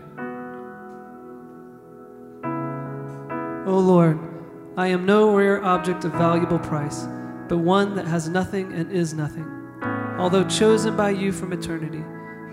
O 3.66 3.78
Lord, 3.78 4.18
I 4.76 4.88
am 4.88 5.06
no 5.06 5.34
rare 5.34 5.64
object 5.64 6.04
of 6.04 6.12
valuable 6.12 6.58
price, 6.58 7.06
but 7.48 7.56
one 7.56 7.94
that 7.94 8.06
has 8.06 8.28
nothing 8.28 8.74
and 8.74 8.92
is 8.92 9.14
nothing. 9.14 9.46
Although 10.18 10.44
chosen 10.44 10.96
by 10.98 11.10
you 11.10 11.32
from 11.32 11.54
eternity, 11.54 12.04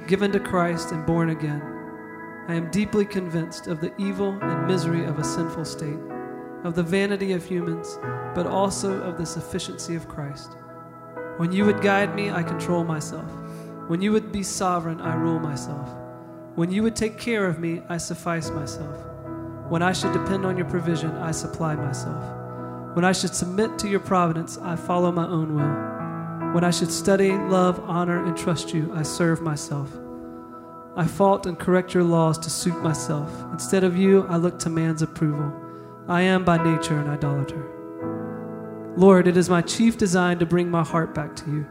given 0.07 0.31
to 0.31 0.39
Christ 0.39 0.93
and 0.93 1.05
born 1.05 1.31
again, 1.31 1.61
I 2.47 2.55
am 2.55 2.71
deeply 2.71 3.03
convinced 3.03 3.67
of 3.67 3.81
the 3.81 3.93
evil 3.99 4.39
and 4.41 4.67
misery 4.67 5.03
of 5.03 5.19
a 5.19 5.25
sinful 5.25 5.65
state, 5.65 5.99
of 6.63 6.75
the 6.75 6.83
vanity 6.83 7.33
of 7.33 7.43
humans, 7.43 7.99
but 8.33 8.47
also 8.47 9.01
of 9.01 9.17
the 9.17 9.25
sufficiency 9.25 9.95
of 9.95 10.07
Christ. 10.07 10.53
When 11.35 11.51
you 11.51 11.65
would 11.65 11.81
guide 11.81 12.15
me, 12.15 12.31
I 12.31 12.41
control 12.41 12.85
myself. 12.85 13.29
When 13.89 14.01
you 14.01 14.13
would 14.13 14.31
be 14.31 14.43
sovereign, 14.43 15.01
I 15.01 15.15
rule 15.15 15.39
myself. 15.39 16.00
When 16.55 16.69
you 16.69 16.83
would 16.83 16.97
take 16.97 17.17
care 17.17 17.45
of 17.45 17.59
me, 17.59 17.81
I 17.87 17.95
suffice 17.95 18.49
myself. 18.49 18.97
When 19.69 19.81
I 19.81 19.93
should 19.93 20.11
depend 20.11 20.45
on 20.45 20.57
your 20.57 20.69
provision, 20.69 21.11
I 21.11 21.31
supply 21.31 21.75
myself. 21.75 22.21
When 22.93 23.05
I 23.05 23.13
should 23.13 23.33
submit 23.33 23.79
to 23.79 23.87
your 23.87 24.01
providence, 24.01 24.57
I 24.57 24.75
follow 24.75 25.13
my 25.13 25.25
own 25.25 25.55
will. 25.55 26.53
When 26.53 26.65
I 26.65 26.71
should 26.71 26.91
study, 26.91 27.31
love, 27.31 27.79
honor, 27.85 28.25
and 28.25 28.35
trust 28.35 28.73
you, 28.73 28.91
I 28.93 29.03
serve 29.03 29.41
myself. 29.41 29.89
I 30.97 31.07
fault 31.07 31.45
and 31.45 31.57
correct 31.57 31.93
your 31.93 32.03
laws 32.03 32.37
to 32.39 32.49
suit 32.49 32.83
myself. 32.83 33.31
Instead 33.53 33.85
of 33.85 33.95
you, 33.95 34.27
I 34.27 34.35
look 34.35 34.59
to 34.59 34.69
man's 34.69 35.01
approval. 35.01 35.53
I 36.09 36.23
am 36.23 36.43
by 36.43 36.61
nature 36.61 36.99
an 36.99 37.07
idolater. 37.07 38.93
Lord, 38.97 39.25
it 39.25 39.37
is 39.37 39.49
my 39.49 39.61
chief 39.61 39.97
design 39.97 40.37
to 40.39 40.45
bring 40.45 40.69
my 40.69 40.83
heart 40.83 41.15
back 41.15 41.33
to 41.37 41.49
you. 41.49 41.65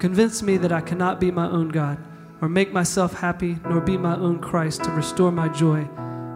Convince 0.00 0.42
me 0.42 0.56
that 0.56 0.72
I 0.72 0.80
cannot 0.80 1.20
be 1.20 1.30
my 1.30 1.48
own 1.48 1.68
God, 1.68 1.98
or 2.40 2.48
make 2.48 2.72
myself 2.72 3.14
happy, 3.14 3.58
nor 3.64 3.80
be 3.80 3.96
my 3.96 4.16
own 4.16 4.38
Christ 4.40 4.84
to 4.84 4.90
restore 4.90 5.32
my 5.32 5.48
joy, 5.48 5.88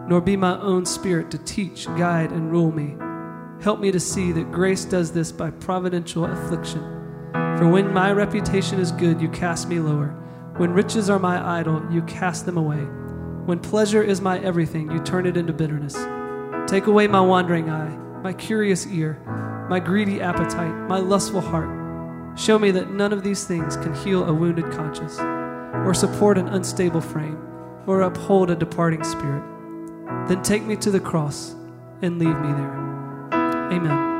nor 0.07 0.21
be 0.21 0.35
my 0.35 0.59
own 0.59 0.85
spirit 0.85 1.29
to 1.31 1.37
teach, 1.37 1.85
guide, 1.97 2.31
and 2.31 2.51
rule 2.51 2.71
me. 2.71 2.95
Help 3.63 3.79
me 3.79 3.91
to 3.91 3.99
see 3.99 4.31
that 4.31 4.51
grace 4.51 4.85
does 4.85 5.11
this 5.11 5.31
by 5.31 5.51
providential 5.51 6.25
affliction. 6.25 6.81
For 7.31 7.69
when 7.69 7.93
my 7.93 8.11
reputation 8.11 8.79
is 8.79 8.91
good, 8.91 9.21
you 9.21 9.29
cast 9.29 9.69
me 9.69 9.79
lower. 9.79 10.17
When 10.57 10.73
riches 10.73 11.09
are 11.09 11.19
my 11.19 11.59
idol, 11.59 11.83
you 11.91 12.01
cast 12.03 12.45
them 12.45 12.57
away. 12.57 12.81
When 13.45 13.59
pleasure 13.59 14.01
is 14.01 14.21
my 14.21 14.39
everything, 14.39 14.91
you 14.91 14.99
turn 14.99 15.25
it 15.25 15.37
into 15.37 15.53
bitterness. 15.53 15.95
Take 16.69 16.87
away 16.87 17.07
my 17.07 17.21
wandering 17.21 17.69
eye, 17.69 17.95
my 18.23 18.33
curious 18.33 18.87
ear, 18.87 19.19
my 19.69 19.79
greedy 19.79 20.21
appetite, 20.21 20.73
my 20.87 20.97
lustful 20.97 21.41
heart. 21.41 21.69
Show 22.37 22.57
me 22.57 22.71
that 22.71 22.91
none 22.91 23.13
of 23.13 23.23
these 23.23 23.43
things 23.45 23.77
can 23.77 23.93
heal 23.93 24.23
a 24.23 24.33
wounded 24.33 24.71
conscience, 24.71 25.17
or 25.73 25.93
support 25.93 26.37
an 26.37 26.47
unstable 26.47 27.01
frame, 27.01 27.37
or 27.87 28.01
uphold 28.01 28.49
a 28.49 28.55
departing 28.55 29.03
spirit. 29.03 29.43
Then 30.27 30.41
take 30.43 30.63
me 30.63 30.75
to 30.77 30.91
the 30.91 30.99
cross 30.99 31.55
and 32.01 32.19
leave 32.19 32.39
me 32.39 32.51
there. 32.53 32.81
Amen. 33.71 34.11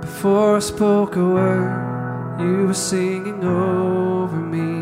Before 0.00 0.56
I 0.56 0.60
spoke 0.60 1.16
a 1.16 1.24
word, 1.24 2.40
you 2.40 2.66
were 2.66 2.74
singing 2.74 3.44
over 3.44 4.36
me. 4.36 4.75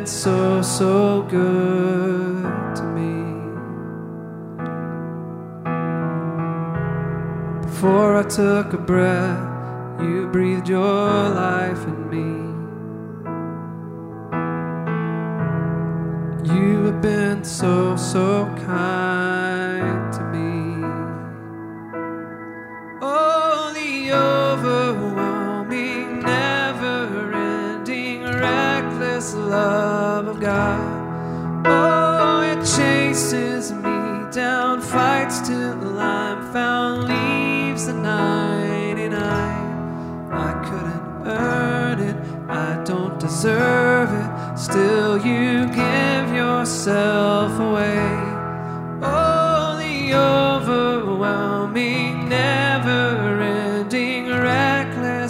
Been 0.00 0.06
so, 0.06 0.62
so 0.62 1.22
good 1.28 2.74
to 2.74 2.82
me. 2.96 3.12
Before 7.62 8.16
I 8.16 8.22
took 8.22 8.72
a 8.72 8.78
breath, 8.78 10.00
you 10.00 10.26
breathed 10.32 10.68
your 10.70 10.80
life 10.80 11.82
in 11.84 12.08
me. 12.08 12.49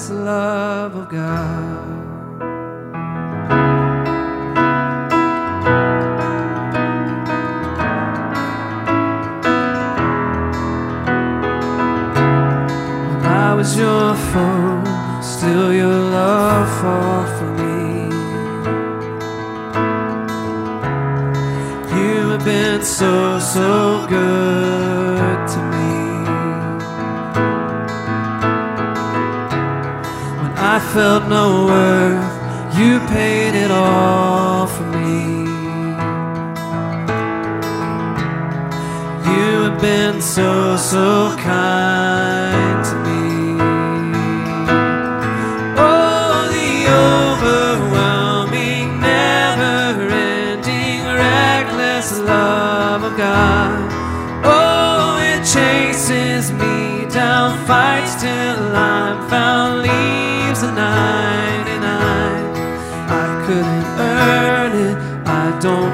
Reckless 0.01 0.11
love 0.11 0.95
of 0.97 1.09
God. 1.09 2.01
I 13.25 13.55
was 13.55 13.77
your 13.77 14.15
foe, 14.15 15.21
still 15.23 15.73
your 15.73 15.87
love 15.89 16.69
fought 16.81 17.39
for 17.39 17.51
me. 17.61 18.11
You 21.97 22.31
have 22.31 22.45
been 22.45 22.83
so, 22.83 23.39
so 23.39 24.07
good 24.09 24.60
felt 30.93 31.29
no 31.29 31.67
worth, 31.67 32.77
you 32.77 32.99
paid 33.07 33.55
it 33.55 33.71
all 33.71 34.67
for 34.67 34.83
me. 34.83 35.45
You 39.31 39.71
have 39.71 39.81
been 39.81 40.21
so, 40.21 40.77
so 40.77 41.37
kind 41.39 42.40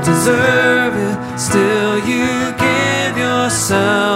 deserve 0.06 0.94
it. 0.94 1.38
Still, 1.38 1.98
you 1.98 2.52
give 2.64 3.18
yourself 3.18 4.15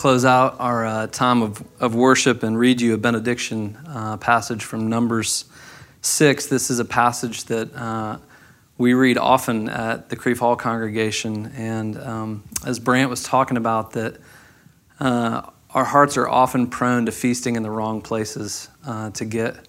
close 0.00 0.24
out 0.24 0.58
our 0.58 0.86
uh, 0.86 1.06
time 1.08 1.42
of, 1.42 1.62
of 1.78 1.94
worship 1.94 2.42
and 2.42 2.58
read 2.58 2.80
you 2.80 2.94
a 2.94 2.96
benediction 2.96 3.76
uh, 3.86 4.16
passage 4.16 4.64
from 4.64 4.88
Numbers 4.88 5.44
6. 6.00 6.46
This 6.46 6.70
is 6.70 6.78
a 6.78 6.86
passage 6.86 7.44
that 7.44 7.76
uh, 7.76 8.16
we 8.78 8.94
read 8.94 9.18
often 9.18 9.68
at 9.68 10.08
the 10.08 10.16
Crieve 10.16 10.38
Hall 10.38 10.56
congregation. 10.56 11.52
And 11.54 11.98
um, 11.98 12.44
as 12.64 12.78
Brant 12.78 13.10
was 13.10 13.22
talking 13.22 13.58
about, 13.58 13.92
that 13.92 14.16
uh, 15.00 15.42
our 15.74 15.84
hearts 15.84 16.16
are 16.16 16.26
often 16.26 16.68
prone 16.68 17.04
to 17.04 17.12
feasting 17.12 17.56
in 17.56 17.62
the 17.62 17.70
wrong 17.70 18.00
places 18.00 18.70
uh, 18.86 19.10
to 19.10 19.26
get 19.26 19.68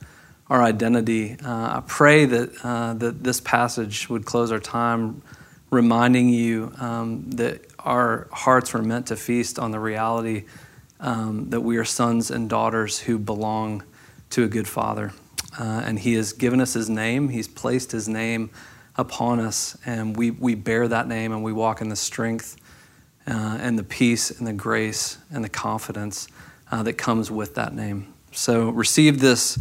our 0.49 0.63
identity. 0.63 1.35
Uh, 1.43 1.79
I 1.79 1.83
pray 1.85 2.23
that, 2.23 2.53
that 2.61 3.21
this 3.21 3.41
passage 3.41 4.07
would 4.07 4.23
close 4.23 4.53
our 4.53 4.61
time 4.61 5.23
reminding 5.71 6.29
you 6.29 6.73
um, 6.79 7.29
that 7.31 7.65
our 7.79 8.27
hearts 8.31 8.73
were 8.73 8.81
meant 8.81 9.07
to 9.07 9.15
feast 9.15 9.57
on 9.57 9.71
the 9.71 9.79
reality 9.79 10.43
um, 10.99 11.49
that 11.49 11.61
we 11.61 11.77
are 11.77 11.85
sons 11.85 12.29
and 12.29 12.49
daughters 12.49 12.99
who 12.99 13.17
belong 13.17 13.81
to 14.29 14.43
a 14.43 14.47
good 14.47 14.67
father. 14.67 15.11
Uh, 15.59 15.81
and 15.85 15.99
he 15.99 16.13
has 16.13 16.33
given 16.33 16.61
us 16.61 16.73
his 16.73 16.89
name, 16.89 17.29
he's 17.29 17.47
placed 17.47 17.91
his 17.91 18.07
name 18.07 18.49
upon 18.95 19.39
us, 19.39 19.77
and 19.85 20.15
we, 20.15 20.31
we 20.31 20.55
bear 20.55 20.87
that 20.87 21.07
name 21.07 21.31
and 21.31 21.43
we 21.43 21.51
walk 21.51 21.81
in 21.81 21.89
the 21.89 21.95
strength 21.95 22.57
uh, 23.27 23.57
and 23.59 23.79
the 23.79 23.83
peace 23.83 24.31
and 24.31 24.47
the 24.47 24.53
grace 24.53 25.17
and 25.31 25.43
the 25.43 25.49
confidence 25.49 26.27
uh, 26.71 26.83
that 26.83 26.93
comes 26.93 27.31
with 27.31 27.55
that 27.55 27.73
name. 27.73 28.13
So 28.31 28.69
receive 28.69 29.19
this 29.19 29.59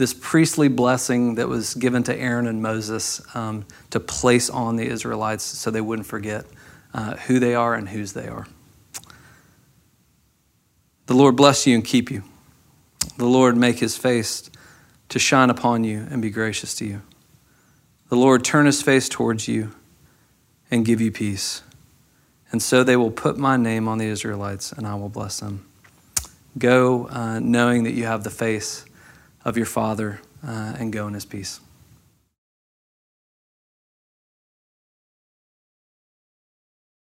this 0.00 0.14
priestly 0.14 0.68
blessing 0.68 1.34
that 1.34 1.46
was 1.46 1.74
given 1.74 2.02
to 2.02 2.16
Aaron 2.16 2.46
and 2.46 2.62
Moses 2.62 3.20
um, 3.36 3.66
to 3.90 4.00
place 4.00 4.48
on 4.48 4.76
the 4.76 4.86
Israelites 4.86 5.44
so 5.44 5.70
they 5.70 5.82
wouldn't 5.82 6.08
forget 6.08 6.46
uh, 6.94 7.16
who 7.16 7.38
they 7.38 7.54
are 7.54 7.74
and 7.74 7.86
whose 7.86 8.14
they 8.14 8.26
are. 8.26 8.46
The 11.04 11.12
Lord 11.12 11.36
bless 11.36 11.66
you 11.66 11.74
and 11.74 11.84
keep 11.84 12.10
you. 12.10 12.24
The 13.18 13.26
Lord 13.26 13.58
make 13.58 13.80
his 13.80 13.98
face 13.98 14.50
to 15.10 15.18
shine 15.18 15.50
upon 15.50 15.84
you 15.84 16.06
and 16.10 16.22
be 16.22 16.30
gracious 16.30 16.74
to 16.76 16.86
you. 16.86 17.02
The 18.08 18.16
Lord 18.16 18.42
turn 18.42 18.64
his 18.64 18.80
face 18.80 19.06
towards 19.06 19.48
you 19.48 19.74
and 20.70 20.86
give 20.86 21.02
you 21.02 21.12
peace. 21.12 21.62
And 22.50 22.62
so 22.62 22.82
they 22.82 22.96
will 22.96 23.10
put 23.10 23.36
my 23.36 23.58
name 23.58 23.86
on 23.86 23.98
the 23.98 24.06
Israelites, 24.06 24.72
and 24.72 24.86
I 24.86 24.94
will 24.94 25.10
bless 25.10 25.40
them. 25.40 25.66
Go 26.56 27.06
uh, 27.08 27.38
knowing 27.38 27.84
that 27.84 27.92
you 27.92 28.06
have 28.06 28.24
the 28.24 28.30
face 28.30 28.86
of 29.44 29.56
your 29.56 29.66
Father 29.66 30.20
uh, 30.46 30.74
and 30.78 30.92
go 30.92 31.06
in 31.06 31.14
his 31.14 31.24
peace. 31.24 31.60